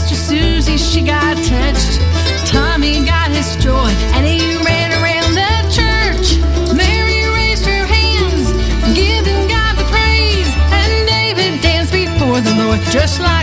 Sister 0.00 0.16
Susie, 0.16 0.78
she 0.78 1.02
got 1.02 1.36
touched. 1.44 2.00
Tommy 2.48 3.04
got 3.04 3.30
his 3.30 3.54
joy, 3.56 3.90
and 4.16 4.24
he 4.26 4.56
ran 4.64 4.90
around 4.96 5.34
the 5.34 5.54
church. 5.68 6.40
Mary 6.74 7.28
raised 7.36 7.66
her 7.66 7.84
hands, 7.84 8.50
giving 8.96 9.46
God 9.46 9.76
the 9.76 9.84
praise, 9.92 10.50
and 10.72 11.06
David 11.06 11.60
danced 11.60 11.92
before 11.92 12.40
the 12.40 12.54
Lord, 12.64 12.80
just 12.90 13.20
like 13.20 13.39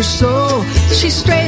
her 0.00 0.04
soul. 0.04 0.64
She 0.94 1.10
strayed 1.10 1.39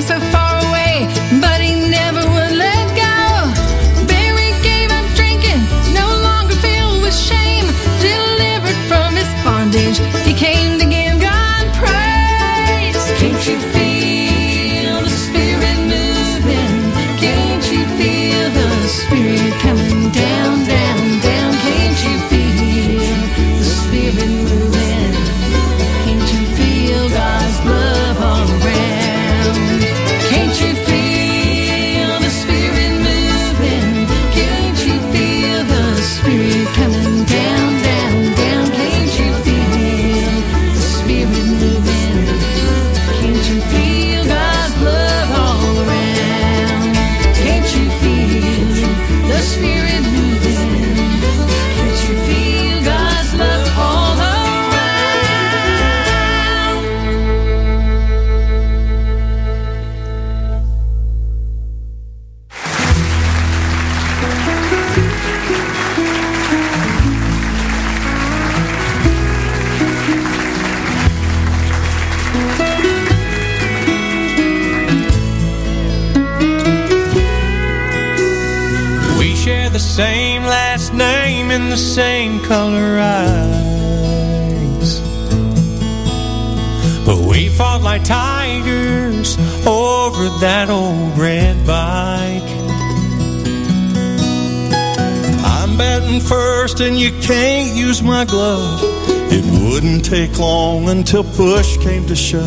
until 100.92 101.24
push 101.24 101.78
came 101.78 102.06
to 102.06 102.14
shove. 102.14 102.44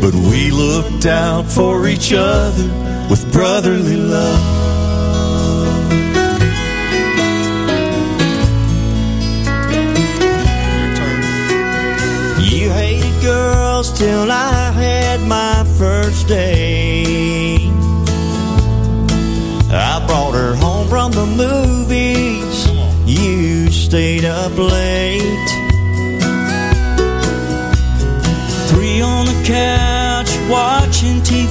But 0.00 0.14
we 0.14 0.50
looked 0.50 1.04
out 1.04 1.44
for 1.44 1.86
each 1.86 2.12
other 2.14 2.68
with 3.10 3.30
brotherly 3.32 3.96
love. 3.96 4.69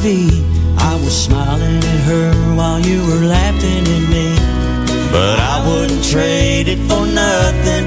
TV. 0.01 0.43
I 0.77 0.95
was 0.95 1.25
smiling 1.25 1.77
at 1.77 1.99
her 2.07 2.31
while 2.55 2.79
you 2.79 3.01
were 3.01 3.25
laughing 3.25 3.83
at 3.97 4.05
me. 4.09 4.27
But 5.11 5.39
I 5.39 5.65
wouldn't 5.67 6.03
trade 6.03 6.67
it 6.67 6.79
for 6.87 7.05
nothing. 7.05 7.85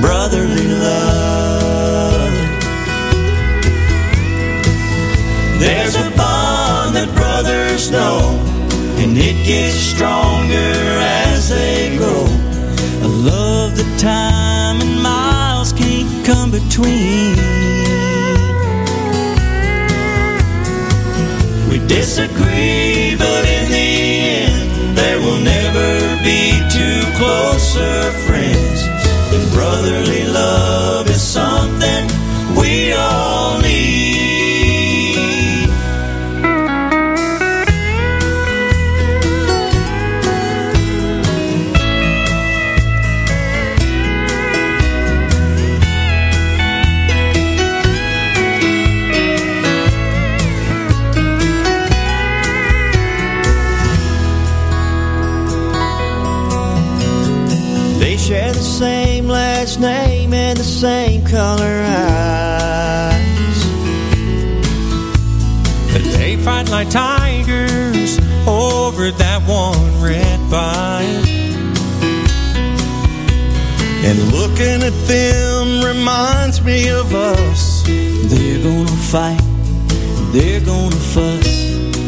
Brotherly 0.00 0.66
love. 0.66 2.32
There's 5.60 5.94
a 5.94 6.10
bond 6.16 6.96
that 6.96 7.10
brothers 7.14 7.90
know, 7.90 8.18
and 8.98 9.16
it 9.16 9.46
gets 9.46 9.76
stronger 9.76 10.54
as 10.54 11.50
they 11.50 11.96
grow. 11.96 12.24
A 13.06 13.10
love 13.30 13.76
that 13.76 14.00
time 14.00 14.80
and 14.80 15.02
miles 15.02 15.72
can't 15.72 16.26
come 16.26 16.50
between. 16.50 17.51
Disagree, 21.96 23.14
but 23.16 23.42
in 23.56 23.64
the 23.76 23.90
end, 24.44 24.96
there 24.96 25.18
will 25.20 25.42
never 25.56 25.90
be 26.24 26.42
two 26.76 27.00
closer 27.18 27.94
friends. 28.26 28.80
And 29.34 29.44
brotherly 29.52 30.24
love 30.24 31.11
color 61.32 61.82
eyes. 61.86 63.60
They 66.18 66.36
fight 66.36 66.68
like 66.68 66.90
tigers 66.90 68.18
over 68.46 69.10
that 69.12 69.40
one 69.48 70.02
red 70.02 70.40
vine. 70.52 71.24
And 74.04 74.18
looking 74.30 74.82
at 74.82 74.96
them 75.08 75.82
reminds 75.82 76.62
me 76.62 76.90
of 76.90 77.14
us. 77.14 77.82
They're 77.86 78.62
gonna 78.62 79.02
fight, 79.12 79.40
they're 80.34 80.60
gonna 80.60 81.04
fuss. 81.14 81.50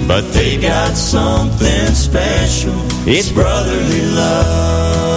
But 0.06 0.34
they 0.34 0.58
got 0.58 0.98
something 0.98 1.94
special. 1.94 2.78
It's 3.06 3.32
brotherly 3.32 4.02
love. 4.20 5.13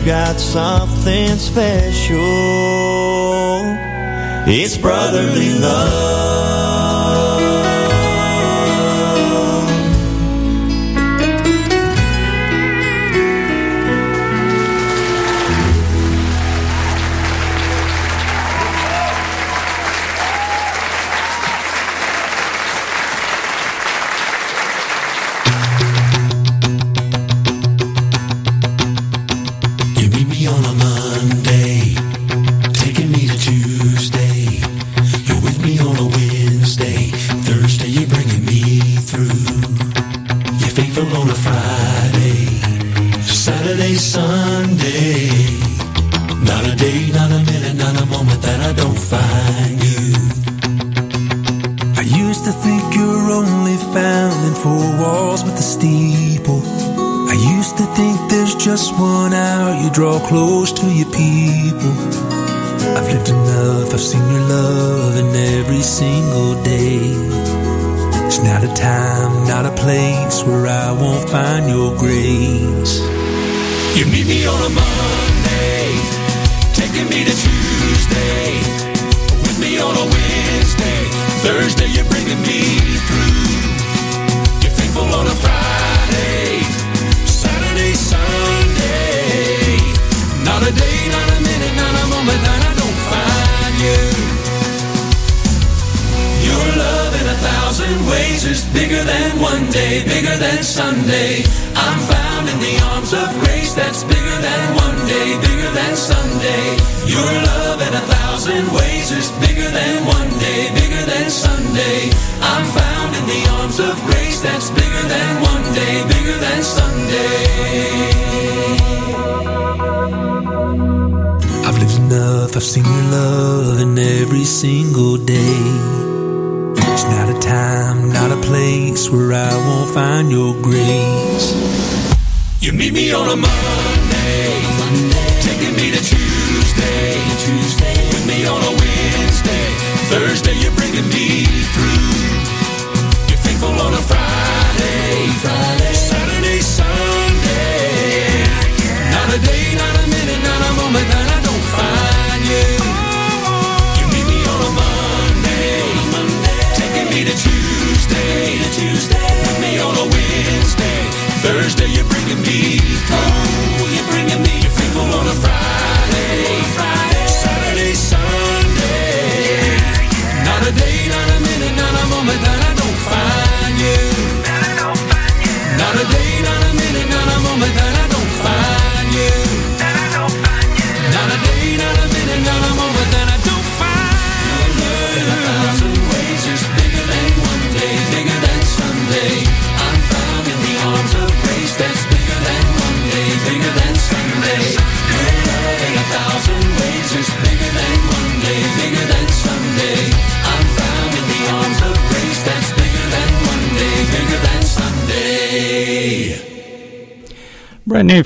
We've 0.00 0.06
got 0.06 0.40
something 0.40 1.36
special. 1.36 2.16
It's 4.46 4.78
brotherly 4.78 5.58
love. 5.58 6.79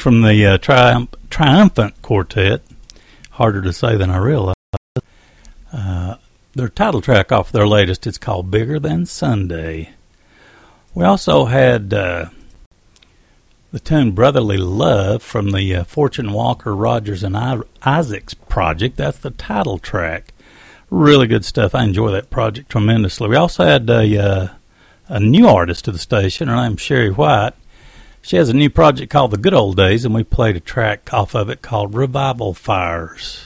from 0.04 0.20
the 0.20 0.44
uh, 0.44 0.58
trium- 0.58 1.08
Triumphant 1.30 2.02
Quartet, 2.02 2.60
harder 3.30 3.62
to 3.62 3.72
say 3.72 3.96
than 3.96 4.10
I 4.10 4.18
realized. 4.18 4.58
Uh, 5.72 6.16
their 6.54 6.68
title 6.68 7.00
track 7.00 7.32
off 7.32 7.50
their 7.50 7.66
latest 7.66 8.06
is 8.06 8.18
called 8.18 8.50
Bigger 8.50 8.78
Than 8.78 9.06
Sunday. 9.06 9.94
We 10.94 11.04
also 11.04 11.46
had 11.46 11.94
uh, 11.94 12.26
the 13.72 13.80
tune 13.80 14.10
Brotherly 14.10 14.58
Love 14.58 15.22
from 15.22 15.52
the 15.52 15.74
uh, 15.74 15.84
Fortune 15.84 16.32
Walker, 16.32 16.76
Rogers, 16.76 17.22
and 17.22 17.34
I- 17.34 17.62
Isaacs 17.82 18.34
project. 18.34 18.98
That's 18.98 19.16
the 19.16 19.30
title 19.30 19.78
track. 19.78 20.34
Really 20.90 21.26
good 21.26 21.46
stuff. 21.46 21.74
I 21.74 21.82
enjoy 21.82 22.10
that 22.10 22.28
project 22.28 22.68
tremendously. 22.68 23.30
We 23.30 23.36
also 23.36 23.64
had 23.64 23.88
a, 23.88 24.18
uh, 24.18 24.48
a 25.08 25.18
new 25.18 25.48
artist 25.48 25.86
to 25.86 25.92
the 25.92 25.98
station. 25.98 26.48
Her 26.48 26.56
name's 26.56 26.82
Sherry 26.82 27.10
White. 27.10 27.54
She 28.24 28.36
has 28.36 28.48
a 28.48 28.54
new 28.54 28.70
project 28.70 29.12
called 29.12 29.32
The 29.32 29.36
Good 29.36 29.52
Old 29.52 29.76
Days, 29.76 30.06
and 30.06 30.14
we 30.14 30.24
played 30.24 30.56
a 30.56 30.60
track 30.60 31.12
off 31.12 31.34
of 31.34 31.50
it 31.50 31.60
called 31.60 31.94
Revival 31.94 32.54
Fires. 32.54 33.44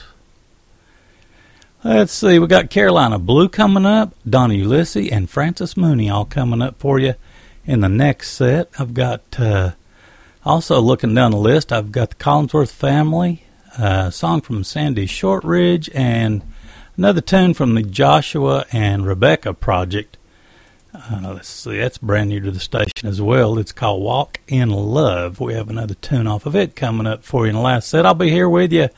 Let's 1.83 2.13
see, 2.13 2.39
we 2.39 2.47
got 2.47 2.69
Carolina 2.69 3.19
Blue 3.19 3.49
coming 3.49 3.85
up, 3.85 4.13
Donna 4.27 4.53
Ulisse, 4.53 5.11
and 5.11 5.29
Frances 5.29 5.75
Mooney 5.75 6.09
all 6.09 6.23
coming 6.23 6.61
up 6.61 6.79
for 6.79 6.97
you 6.97 7.15
in 7.65 7.81
the 7.81 7.89
next 7.89 8.31
set. 8.31 8.69
I've 8.79 8.93
got 8.93 9.37
uh, 9.37 9.71
also 10.45 10.79
looking 10.79 11.13
down 11.13 11.31
the 11.31 11.37
list, 11.37 11.73
I've 11.73 11.91
got 11.91 12.11
the 12.11 12.15
Collinsworth 12.15 12.71
Family, 12.71 13.43
a 13.77 14.13
song 14.13 14.39
from 14.39 14.63
Sandy 14.63 15.07
Shortridge, 15.07 15.89
and 15.93 16.41
another 16.95 17.19
tune 17.19 17.53
from 17.53 17.75
the 17.75 17.83
Joshua 17.83 18.65
and 18.71 19.05
Rebecca 19.05 19.53
Project. 19.53 20.15
Uh, 20.99 21.33
let's 21.33 21.47
see, 21.47 21.77
that's 21.77 21.97
brand 21.97 22.29
new 22.29 22.41
to 22.41 22.51
the 22.51 22.59
station 22.59 23.07
as 23.07 23.21
well. 23.21 23.57
It's 23.57 23.71
called 23.71 24.03
Walk 24.03 24.41
in 24.49 24.69
Love. 24.69 25.39
We 25.39 25.53
have 25.53 25.69
another 25.69 25.93
tune 25.93 26.27
off 26.27 26.45
of 26.45 26.57
it 26.57 26.75
coming 26.75 27.07
up 27.07 27.23
for 27.23 27.45
you 27.45 27.51
in 27.51 27.55
the 27.55 27.61
last 27.61 27.87
set. 27.87 28.05
I'll 28.05 28.13
be 28.13 28.29
here 28.29 28.49
with 28.49 28.73
you 28.73 28.89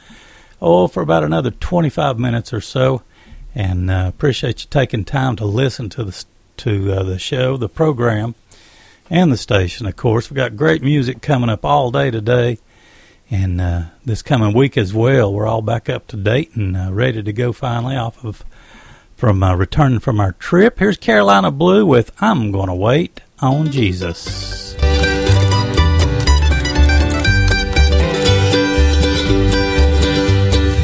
oh, 0.60 0.88
for 0.88 1.03
about 1.03 1.23
another 1.23 1.52
25 1.52 2.18
minutes 2.18 2.53
or 2.53 2.61
so. 2.61 3.03
And 3.53 3.91
uh, 3.91 4.06
appreciate 4.07 4.64
you 4.64 4.68
taking 4.72 5.06
time 5.06 5.36
to 5.36 5.45
listen 5.45 5.90
to 5.90 6.03
the 6.03 6.26
to 6.57 6.91
uh, 6.91 7.03
the 7.03 7.19
show, 7.19 7.56
the 7.56 7.69
program, 7.69 8.34
and 9.10 9.32
the 9.32 9.38
station. 9.38 9.86
Of 9.86 9.95
course, 9.95 10.30
We've 10.30 10.38
got 10.38 10.56
great 10.56 10.82
music 10.82 11.22
coming 11.22 11.49
up 11.49 11.64
all 11.64 11.91
day 11.91 12.10
today, 12.10 12.57
and 13.30 13.61
uh, 13.61 13.84
this 14.06 14.23
coming 14.23 14.53
week 14.53 14.76
as 14.76 14.91
well. 14.91 15.32
We're 15.32 15.48
all 15.48 15.61
back 15.61 15.88
up 15.88 16.07
to 16.07 16.18
date 16.18 16.56
and 16.56 16.76
uh, 16.76 16.91
ready 16.91 17.22
to 17.22 17.34
go 17.34 17.52
finally 17.52 17.95
off 17.95 18.23
of 18.26 18.44
from 19.22 19.43
uh, 19.43 19.53
returning 19.53 19.99
from 19.99 20.19
our 20.19 20.31
trip. 20.31 20.80
Here's 20.80 20.98
Carolina 20.98 21.52
Blue 21.52 21.85
with 21.85 22.11
"I'm 22.19 22.52
Gonna 22.52 22.73
Wait 22.73 23.22
on 23.39 23.69
Jesus." 23.69 24.73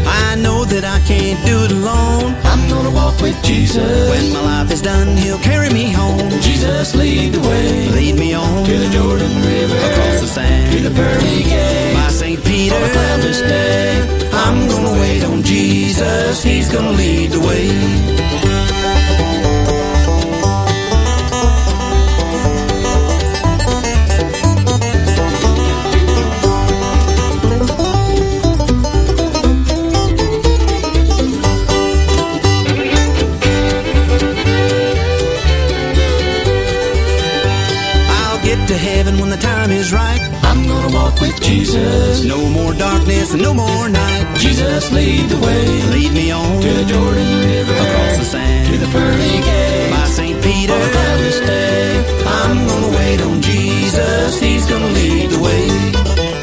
I 0.05 0.35
know 0.37 0.65
that 0.65 0.85
I 0.85 0.99
can't 1.07 1.43
do 1.47 1.65
it 1.65 1.71
alone. 1.71 2.35
I'm 2.43 2.69
gonna 2.69 2.91
walk 2.91 3.19
with 3.21 3.41
Jesus. 3.43 3.81
When 4.11 4.31
my 4.31 4.61
life 4.61 4.71
is 4.71 4.83
done, 4.83 5.17
He'll 5.17 5.39
carry 5.39 5.73
me 5.73 5.91
home. 5.91 6.29
Jesus, 6.41 6.93
lead 6.93 7.33
the 7.33 7.39
way. 7.39 7.89
Lead 7.89 8.19
me 8.19 8.35
on 8.35 8.63
to 8.65 8.77
the 8.77 8.89
Jordan 8.91 9.33
River, 9.41 9.77
across 9.77 10.21
the 10.21 10.27
sand, 10.27 10.77
to 10.77 10.87
the 10.87 10.93
pearly 10.93 11.41
gate, 11.41 11.95
by 11.95 12.09
St. 12.09 12.45
Peter. 12.45 12.75
On 12.75 12.83
a 12.83 12.89
cloudless 12.91 13.41
day, 13.41 14.16
I'm 14.47 14.67
gonna 14.69 14.93
wait 15.01 15.23
on 15.25 15.43
Jesus. 15.43 16.41
He's 16.41 16.71
gonna 16.71 16.91
lead 16.91 17.31
the 17.31 17.39
way. 17.41 18.46
Walk 41.17 41.21
with 41.21 41.41
Jesus. 41.41 42.23
No 42.23 42.49
more 42.49 42.73
darkness 42.73 43.33
and 43.33 43.41
no 43.41 43.53
more 43.53 43.89
night. 43.89 44.37
Jesus, 44.37 44.91
lead 44.91 45.29
the 45.29 45.37
way. 45.37 45.83
Lead 45.91 46.13
me 46.13 46.31
on 46.31 46.61
to 46.61 46.67
the 46.67 46.85
Jordan 46.85 47.39
River, 47.45 47.73
across 47.73 48.17
the 48.17 48.25
sand, 48.25 48.67
to 48.71 48.77
the 48.77 48.91
pearly 48.91 49.41
gate, 49.43 49.91
by 49.91 50.05
St. 50.05 50.43
Peter. 50.43 50.73
On 50.73 50.81
a 50.81 50.91
cloudless 50.91 51.39
day, 51.39 52.21
I'm 52.25 52.67
gonna 52.67 52.97
wait 52.97 53.21
on 53.21 53.41
Jesus. 53.41 54.39
He's 54.39 54.65
gonna 54.65 54.87
lead 54.87 55.29
the 55.31 55.39
way. 55.39 56.36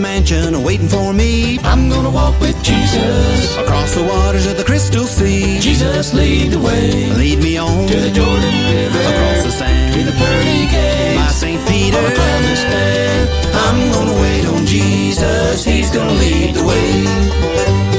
Mansion 0.00 0.62
waiting 0.62 0.88
for 0.88 1.12
me. 1.12 1.58
I'm 1.60 1.88
gonna 1.88 2.10
walk 2.10 2.40
with 2.40 2.56
Jesus 2.62 3.56
across 3.58 3.94
the 3.94 4.02
waters 4.02 4.46
of 4.46 4.56
the 4.56 4.64
crystal 4.64 5.04
sea. 5.04 5.58
Jesus, 5.60 6.14
lead 6.14 6.52
the 6.52 6.58
way. 6.58 7.10
Lead 7.12 7.38
me 7.42 7.58
on 7.58 7.86
to 7.86 7.96
the 7.96 8.10
Jordan 8.10 8.54
River, 8.72 8.98
across 8.98 9.44
the 9.44 9.52
sand, 9.52 9.94
to 9.94 10.02
the 10.04 10.12
pearly 10.12 10.66
gate, 10.70 11.16
by 11.16 11.26
St. 11.28 11.68
Peter. 11.68 11.98
On 11.98 12.04
a 12.04 12.14
cloudless 12.14 12.62
day, 12.62 13.28
I'm 13.52 13.92
gonna 13.92 14.20
wait 14.20 14.46
on 14.46 14.66
Jesus. 14.66 15.64
He's 15.64 15.90
gonna 15.90 16.12
lead 16.12 16.54
the 16.54 16.64
way. 16.64 17.89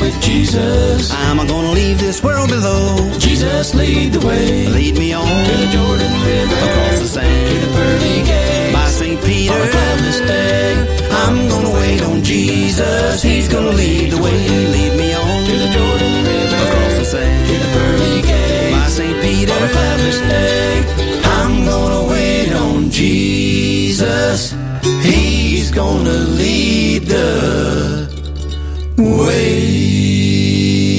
With 0.00 0.20
Jesus. 0.20 1.12
I'm 1.12 1.38
gonna 1.46 1.72
leave 1.72 1.98
this 1.98 2.22
world 2.22 2.48
below. 2.48 2.96
Jesus, 3.18 3.74
lead 3.74 4.12
the 4.12 4.26
way. 4.26 4.66
Lead 4.68 4.98
me 4.98 5.12
on 5.12 5.26
to 5.26 5.52
the 5.62 5.68
Jordan 5.76 6.12
River, 6.24 6.56
across 6.68 6.98
the 7.00 7.08
sand, 7.08 7.48
to 7.50 7.56
the 7.64 7.70
pearly 7.76 8.22
gate, 8.24 8.72
by 8.72 8.86
St. 8.88 9.20
Peter. 9.24 9.52
On 9.54 9.60
a 9.60 9.70
cloudless 9.70 10.20
day, 10.20 10.74
I'm 11.24 11.48
gonna 11.48 11.72
wait 11.80 12.02
on 12.02 12.22
Jesus. 12.22 13.22
He's 13.22 13.48
gonna 13.48 13.70
lead 13.70 14.12
the 14.12 14.20
way. 14.22 14.38
Lead 14.76 14.92
me 14.96 15.14
on 15.14 15.44
to 15.48 15.54
the 15.64 15.68
Jordan 15.76 16.14
River, 16.24 16.56
across 16.66 16.94
the 17.00 17.04
sand, 17.04 17.46
to 17.48 17.54
the 17.62 17.68
pearly 17.74 18.22
gate, 18.22 18.72
by 18.72 18.86
St. 18.88 19.16
Peter. 19.22 19.52
On 19.52 19.62
a 19.62 19.70
cloudless 19.76 20.18
day, 20.34 20.84
I'm 21.38 21.64
gonna 21.64 22.02
wait 22.12 22.52
on 22.52 22.90
Jesus. 22.90 24.54
He's 25.02 25.70
gonna 25.70 26.18
lead 26.40 27.02
the 27.06 28.06
way. 28.98 30.95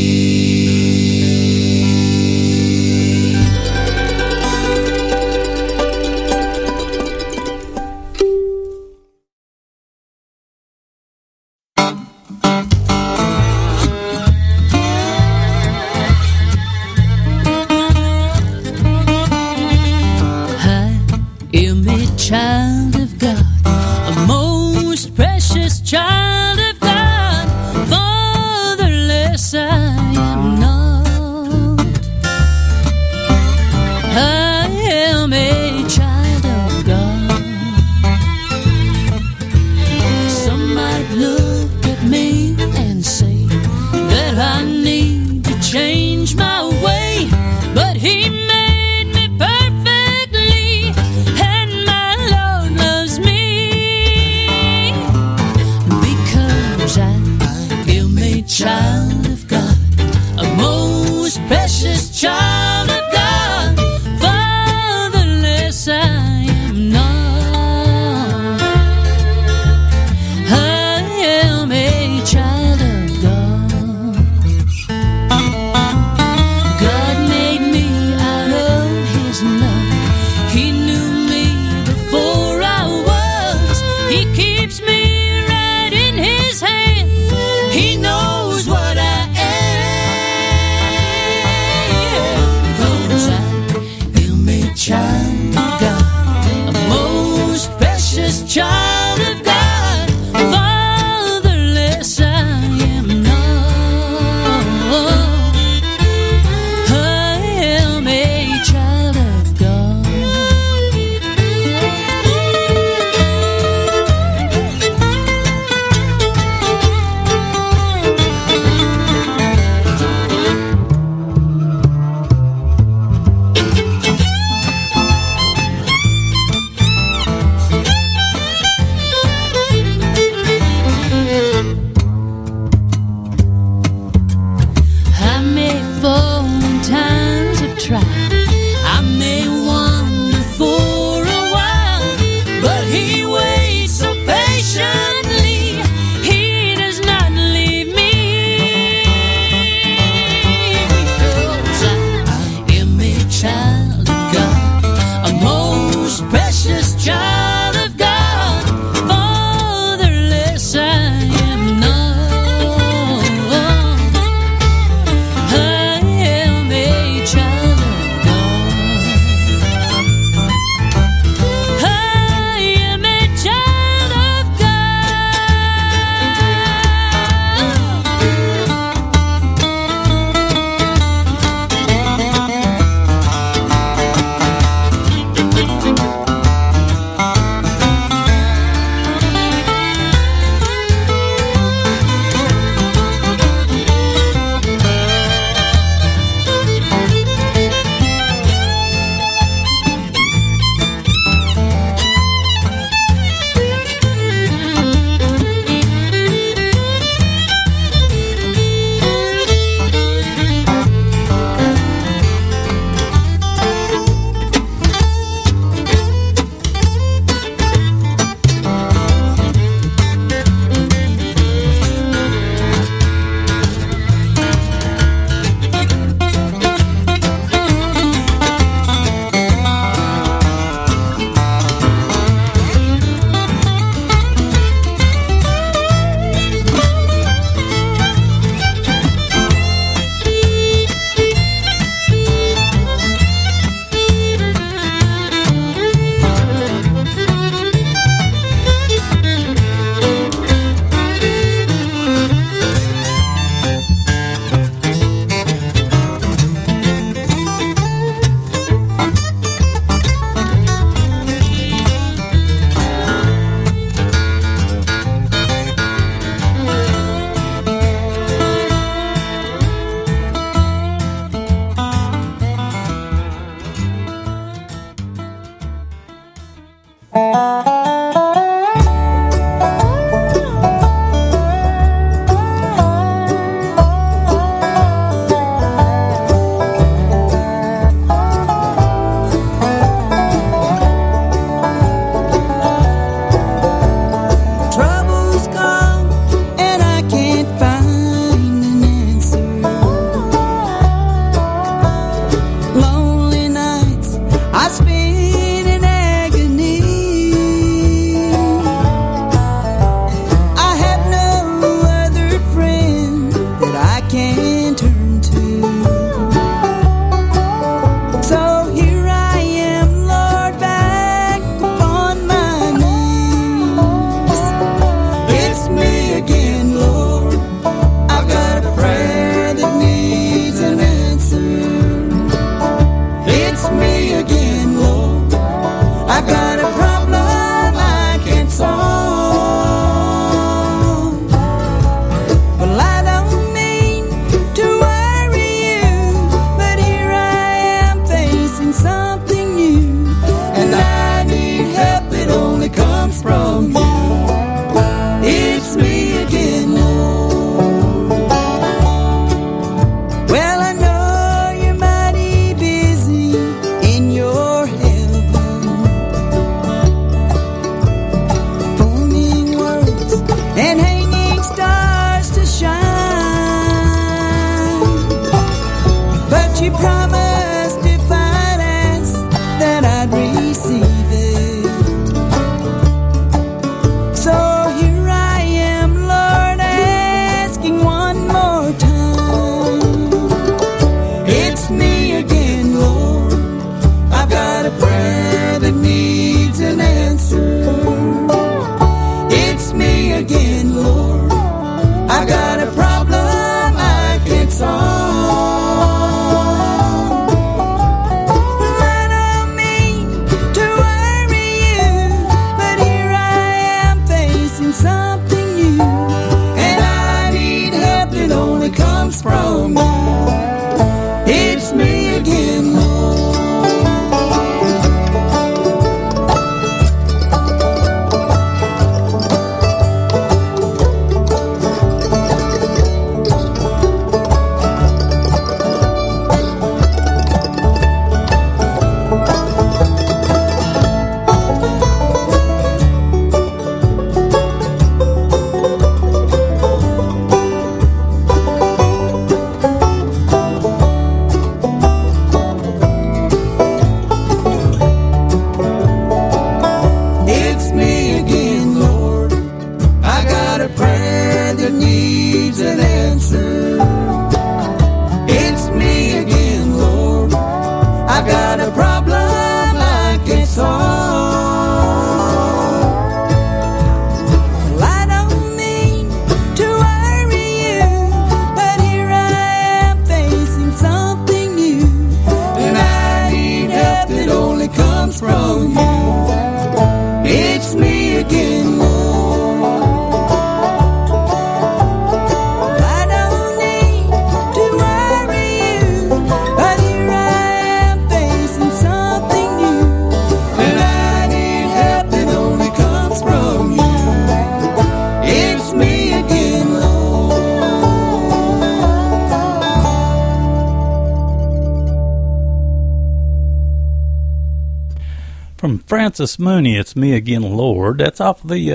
Frances 516.18 516.39
Mooney, 516.39 516.77
it's 516.77 516.95
me 516.95 517.14
again, 517.14 517.44
Lord. 517.44 517.99
That's 517.99 518.19
off 518.19 518.41
the 518.41 518.73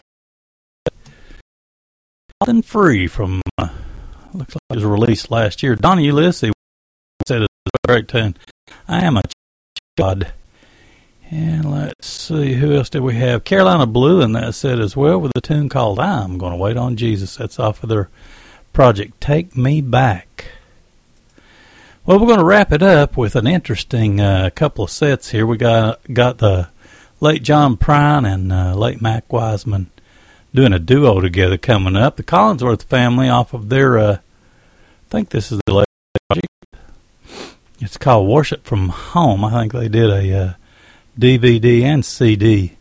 uh, 2.40 2.62
free 2.62 3.08
from 3.08 3.42
uh, 3.58 3.68
looks 4.32 4.54
like 4.54 4.62
it 4.70 4.76
was 4.76 4.84
released 4.84 5.28
last 5.28 5.60
year. 5.60 5.74
Donna 5.74 6.02
Ulisse 6.02 6.52
said 7.26 7.42
it's 7.42 7.48
a 7.66 7.88
great 7.88 8.06
tune. 8.06 8.36
I 8.86 9.04
am 9.04 9.16
a 9.16 9.22
god. 9.98 10.32
And 11.32 11.68
let's 11.68 12.06
see 12.06 12.52
who 12.52 12.76
else 12.76 12.88
did 12.88 13.02
we 13.02 13.16
have? 13.16 13.42
Carolina 13.42 13.86
Blue, 13.86 14.20
and 14.20 14.36
that 14.36 14.54
said 14.54 14.78
as 14.78 14.96
well 14.96 15.18
with 15.18 15.32
a 15.34 15.40
tune 15.40 15.68
called 15.68 15.98
"I'm 15.98 16.38
to 16.38 16.56
Wait 16.56 16.76
on 16.76 16.94
Jesus." 16.94 17.34
That's 17.34 17.58
off 17.58 17.82
of 17.82 17.88
their 17.88 18.08
project 18.72 19.20
"Take 19.20 19.56
Me 19.56 19.80
Back." 19.80 20.46
Well, 22.06 22.20
we're 22.20 22.26
going 22.28 22.38
to 22.38 22.44
wrap 22.44 22.72
it 22.72 22.84
up 22.84 23.16
with 23.16 23.34
an 23.34 23.48
interesting 23.48 24.20
uh, 24.20 24.50
couple 24.54 24.84
of 24.84 24.90
sets 24.90 25.30
here. 25.30 25.44
We 25.44 25.56
got 25.56 26.00
got 26.12 26.38
the 26.38 26.68
late 27.22 27.44
John 27.44 27.76
Prine 27.76 28.26
and 28.26 28.52
uh, 28.52 28.74
late 28.74 29.00
Mac 29.00 29.32
Wiseman 29.32 29.90
doing 30.52 30.72
a 30.72 30.80
duo 30.80 31.20
together 31.20 31.56
coming 31.56 31.94
up. 31.94 32.16
The 32.16 32.24
Collinsworth 32.24 32.82
family 32.82 33.28
off 33.28 33.54
of 33.54 33.68
their, 33.68 33.96
uh, 33.96 34.14
I 34.14 35.08
think 35.08 35.30
this 35.30 35.52
is 35.52 35.60
the 35.64 35.72
latest 35.72 35.88
project. 36.28 36.48
It's 37.78 37.96
called 37.96 38.28
Worship 38.28 38.64
from 38.64 38.88
Home. 38.88 39.44
I 39.44 39.52
think 39.52 39.72
they 39.72 39.88
did 39.88 40.10
a 40.10 40.36
uh, 40.36 40.52
DVD 41.16 41.82
and 41.82 42.04
CD 42.04 42.76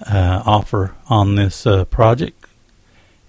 uh, 0.00 0.44
offer 0.46 0.94
on 1.08 1.34
this 1.34 1.66
uh, 1.66 1.86
project. 1.86 2.46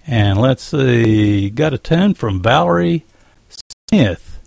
And 0.06 0.40
let's 0.40 0.62
see, 0.62 1.50
got 1.50 1.74
a 1.74 1.78
tune 1.78 2.14
from 2.14 2.40
Valerie 2.40 3.04
Smith 3.90 4.38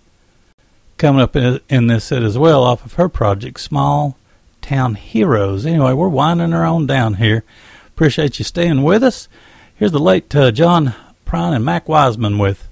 coming 0.96 1.20
up 1.20 1.36
in 1.36 1.86
this 1.88 2.04
set 2.04 2.22
as 2.22 2.38
well 2.38 2.64
off 2.64 2.82
of 2.86 2.94
her 2.94 3.10
project, 3.10 3.60
Small 3.60 4.16
Town 4.62 4.94
Heroes. 4.94 5.66
Anyway, 5.66 5.92
we're 5.92 6.08
winding 6.08 6.52
her 6.52 6.64
on 6.64 6.86
down 6.86 7.14
here. 7.14 7.44
Appreciate 7.88 8.38
you 8.38 8.44
staying 8.44 8.82
with 8.82 9.02
us. 9.02 9.28
Here's 9.74 9.92
the 9.92 9.98
late 9.98 10.34
uh, 10.34 10.50
John 10.52 10.94
Prine 11.26 11.54
and 11.54 11.64
Mac 11.64 11.88
Wiseman 11.88 12.38
with 12.38 12.68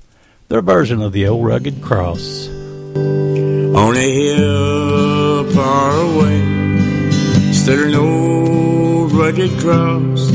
their 0.49 0.63
version 0.63 1.03
of 1.03 1.13
the 1.13 1.27
old 1.27 1.45
rugged 1.45 1.83
cross. 1.83 2.49
On 2.49 3.97
a 3.97 4.35
hill 4.35 5.51
far 5.53 5.93
away 6.01 7.53
stood 7.53 7.89
an 7.89 7.95
old 7.95 9.13
rugged 9.13 9.51
cross, 9.61 10.27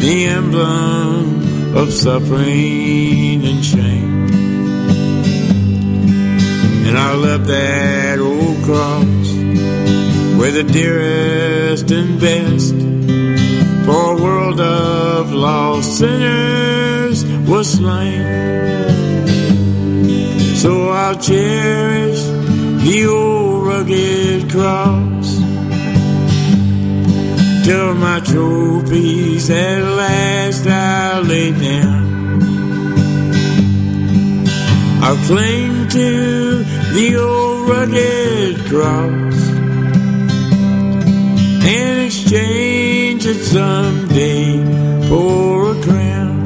the 0.00 0.26
emblem 0.28 1.76
of 1.76 1.92
suffering 1.92 3.44
and 3.44 3.64
shame. 3.64 4.28
And 6.86 6.98
I 6.98 7.14
love 7.14 7.46
that 7.46 8.18
old 8.18 8.62
cross 8.64 9.23
where 10.44 10.52
the 10.52 10.62
dearest 10.62 11.90
and 11.90 12.20
best 12.20 12.74
for 13.86 14.12
a 14.12 14.22
world 14.22 14.60
of 14.60 15.32
lost 15.32 15.96
sinners 16.00 17.24
was 17.48 17.66
slain. 17.78 18.20
So 20.56 20.90
I'll 20.90 21.18
cherish 21.18 22.22
the 22.84 23.06
old 23.08 23.66
rugged 23.68 24.50
cross 24.50 25.28
till 27.64 27.94
my 27.94 28.20
trophies 28.20 29.48
at 29.48 29.82
last 29.82 30.66
I'll 30.66 31.22
lay 31.22 31.52
down. 31.52 32.04
I'll 35.02 35.16
cling 35.24 35.88
to 35.88 36.64
the 36.92 37.16
old 37.16 37.66
rugged 37.66 38.58
cross 38.66 39.43
and 41.66 42.06
exchange 42.06 43.24
it 43.26 43.42
someday 43.42 44.58
for 45.08 45.72
a 45.72 45.82
crown. 45.82 46.44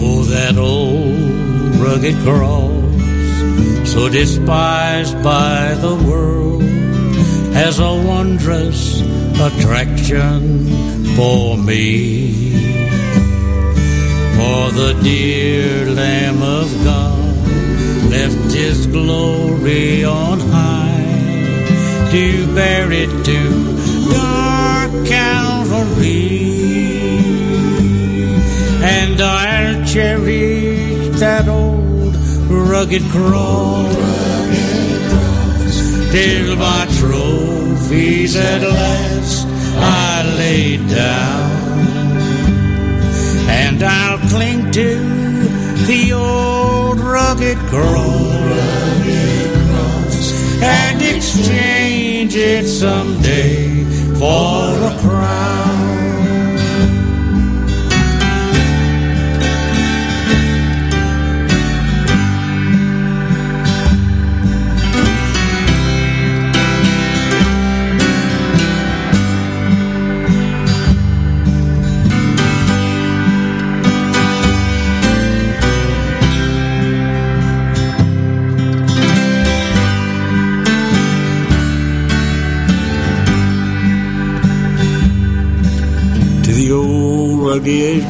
Oh, 0.00 0.22
that 0.24 0.56
old 0.56 1.76
rugged 1.76 2.16
cross, 2.24 3.90
so 3.90 4.08
despised 4.08 5.22
by 5.22 5.74
the 5.74 5.94
world, 6.08 6.62
has 7.52 7.78
a 7.78 7.92
wondrous 7.92 9.02
attraction 9.38 10.66
for 11.14 11.58
me. 11.58 12.52
For 14.36 14.70
the 14.70 14.98
dear 15.02 15.90
Lamb 15.90 16.42
of 16.42 16.72
God 16.84 17.18
left 18.10 18.52
his 18.54 18.86
glory 18.86 20.04
on 20.04 20.40
high 20.40 20.91
to 22.12 22.54
bear 22.54 22.92
it 22.92 23.08
to 23.24 23.38
dark 24.10 24.92
Calvary. 25.08 26.50
And 28.84 29.18
I'll 29.18 29.82
cherish 29.86 31.18
that 31.20 31.48
old 31.48 32.14
rugged 32.50 33.00
cross 33.04 33.96
till 36.12 36.56
my 36.56 36.86
trophies 37.00 38.36
at 38.36 38.60
last 38.60 39.46
I 39.78 40.34
lay 40.36 40.76
down. 40.76 41.50
And 43.48 43.82
I'll 43.82 44.18
cling 44.28 44.70
to 44.72 44.98
the 45.86 46.12
old 46.12 47.00
rugged 47.00 47.56
cross 47.72 48.52
and 50.62 51.02
exchange 51.02 51.81
it 52.34 52.66
someday 52.66 53.84
for 54.14 54.72
a 54.86 54.98
crown. 55.00 55.41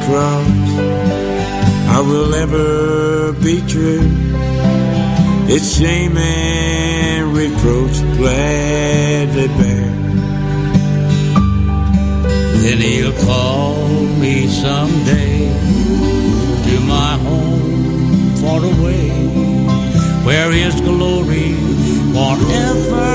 Cross. 0.05 0.47
I 1.95 1.99
will 2.01 2.33
ever 2.33 3.33
be 3.33 3.61
true. 3.67 4.09
Its 5.55 5.77
shame 5.77 6.17
and 6.17 7.35
reproach 7.37 7.97
gladly 8.17 9.47
bear. 9.59 9.91
Then 12.63 12.77
he'll 12.77 13.17
call 13.25 13.75
me 14.23 14.47
someday 14.47 15.49
to 16.65 16.79
my 16.93 17.17
home 17.27 18.35
far 18.41 18.61
away, 18.73 19.09
where 20.25 20.51
his 20.51 20.75
glory 20.81 21.53
forever 22.15 23.11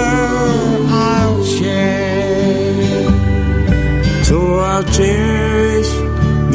I'll 0.91 1.45
share. 1.45 3.09
So 4.25 4.59
I'll 4.61 4.85
cherish 4.85 5.91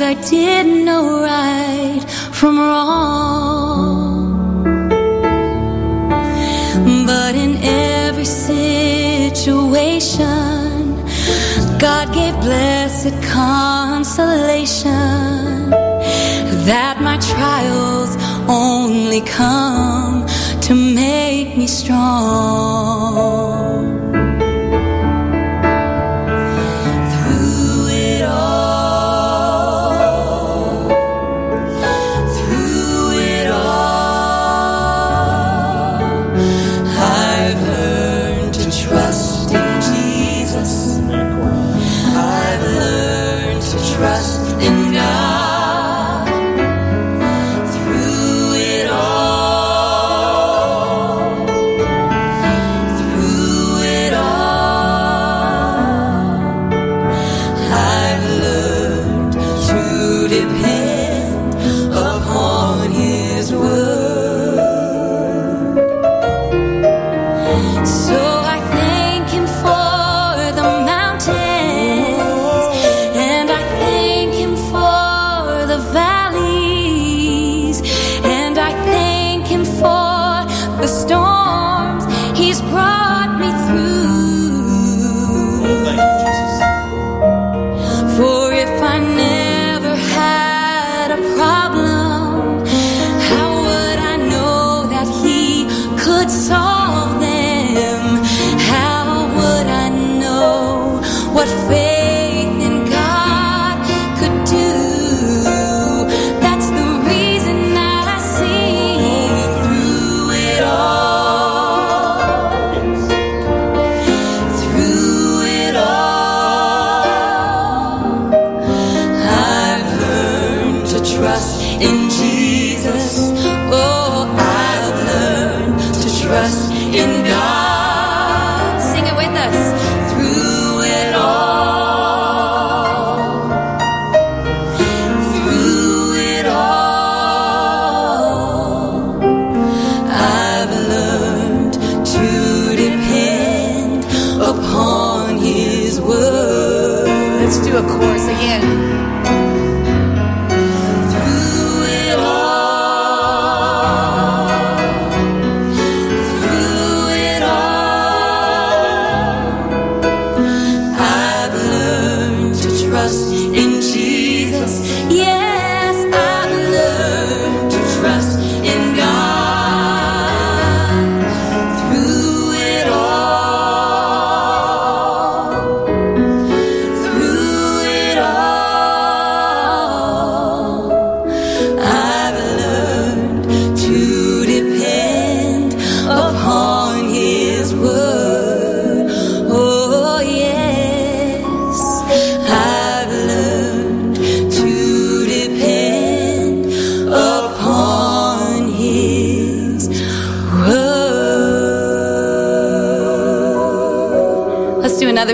I 0.00 0.14
didn't 0.14 0.84
know 0.84 1.22
right 1.22 2.04
from 2.32 2.58
wrong. 2.58 4.34
But 7.06 7.34
in 7.34 7.56
every 7.62 8.26
situation, 8.26 9.76
God 11.78 12.12
gave 12.12 12.34
blessed 12.40 13.22
consolation 13.22 14.50
that 16.66 17.00
my 17.00 17.16
trials 17.32 18.16
only 18.48 19.22
come 19.22 20.26
to 20.62 20.74
make 20.74 21.56
me 21.56 21.66
strong. 21.66 23.16
Know 101.46 101.95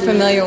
familiar 0.03 0.42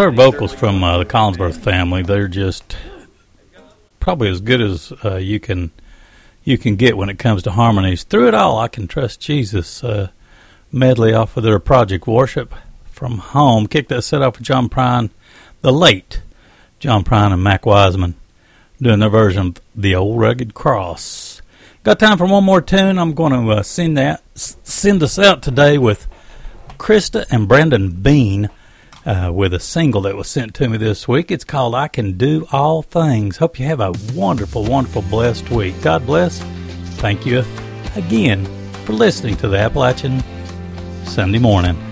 Superb 0.00 0.16
vocals 0.16 0.54
from 0.54 0.82
uh, 0.82 0.96
the 0.96 1.04
Collinsworth 1.04 1.58
family. 1.58 2.02
They're 2.02 2.26
just 2.26 2.74
probably 3.98 4.30
as 4.30 4.40
good 4.40 4.62
as 4.62 4.94
uh, 5.04 5.16
you 5.16 5.38
can 5.38 5.72
you 6.42 6.56
can 6.56 6.76
get 6.76 6.96
when 6.96 7.10
it 7.10 7.18
comes 7.18 7.42
to 7.42 7.50
harmonies. 7.50 8.04
Through 8.04 8.28
it 8.28 8.34
all, 8.34 8.58
I 8.58 8.68
can 8.68 8.88
trust 8.88 9.20
Jesus. 9.20 9.84
Uh, 9.84 10.08
medley 10.72 11.12
off 11.12 11.36
of 11.36 11.42
their 11.42 11.58
project 11.58 12.06
worship 12.06 12.54
from 12.84 13.18
home. 13.18 13.66
Kick 13.66 13.88
that 13.88 14.00
set 14.00 14.22
off 14.22 14.38
with 14.38 14.46
John 14.46 14.70
Prine, 14.70 15.10
the 15.60 15.70
late 15.70 16.22
John 16.78 17.04
Prine 17.04 17.34
and 17.34 17.44
Mac 17.44 17.66
Wiseman 17.66 18.14
doing 18.80 19.00
their 19.00 19.10
version 19.10 19.48
of 19.48 19.60
the 19.74 19.94
old 19.94 20.18
rugged 20.18 20.54
cross. 20.54 21.42
Got 21.82 21.98
time 21.98 22.16
for 22.16 22.24
one 22.24 22.44
more 22.44 22.62
tune. 22.62 22.98
I'm 22.98 23.12
going 23.12 23.32
to 23.34 23.52
uh, 23.52 23.62
send 23.62 23.98
that 23.98 24.22
send 24.34 25.02
us 25.02 25.18
out 25.18 25.42
today 25.42 25.76
with 25.76 26.06
Krista 26.78 27.26
and 27.30 27.46
Brandon 27.46 27.90
Bean 27.90 28.48
uh, 29.06 29.30
with 29.32 29.54
a 29.54 29.60
single 29.60 30.02
that 30.02 30.16
was 30.16 30.28
sent 30.28 30.54
to 30.56 30.68
me 30.68 30.78
this 30.78 31.08
week. 31.08 31.30
It's 31.30 31.44
called 31.44 31.74
I 31.74 31.88
Can 31.88 32.16
Do 32.16 32.46
All 32.52 32.82
Things. 32.82 33.38
Hope 33.38 33.58
you 33.58 33.66
have 33.66 33.80
a 33.80 33.92
wonderful, 34.14 34.64
wonderful, 34.64 35.02
blessed 35.02 35.50
week. 35.50 35.80
God 35.82 36.06
bless. 36.06 36.40
Thank 37.00 37.24
you 37.26 37.44
again 37.96 38.44
for 38.84 38.92
listening 38.92 39.36
to 39.38 39.48
the 39.48 39.58
Appalachian 39.58 40.22
Sunday 41.04 41.38
morning. 41.38 41.89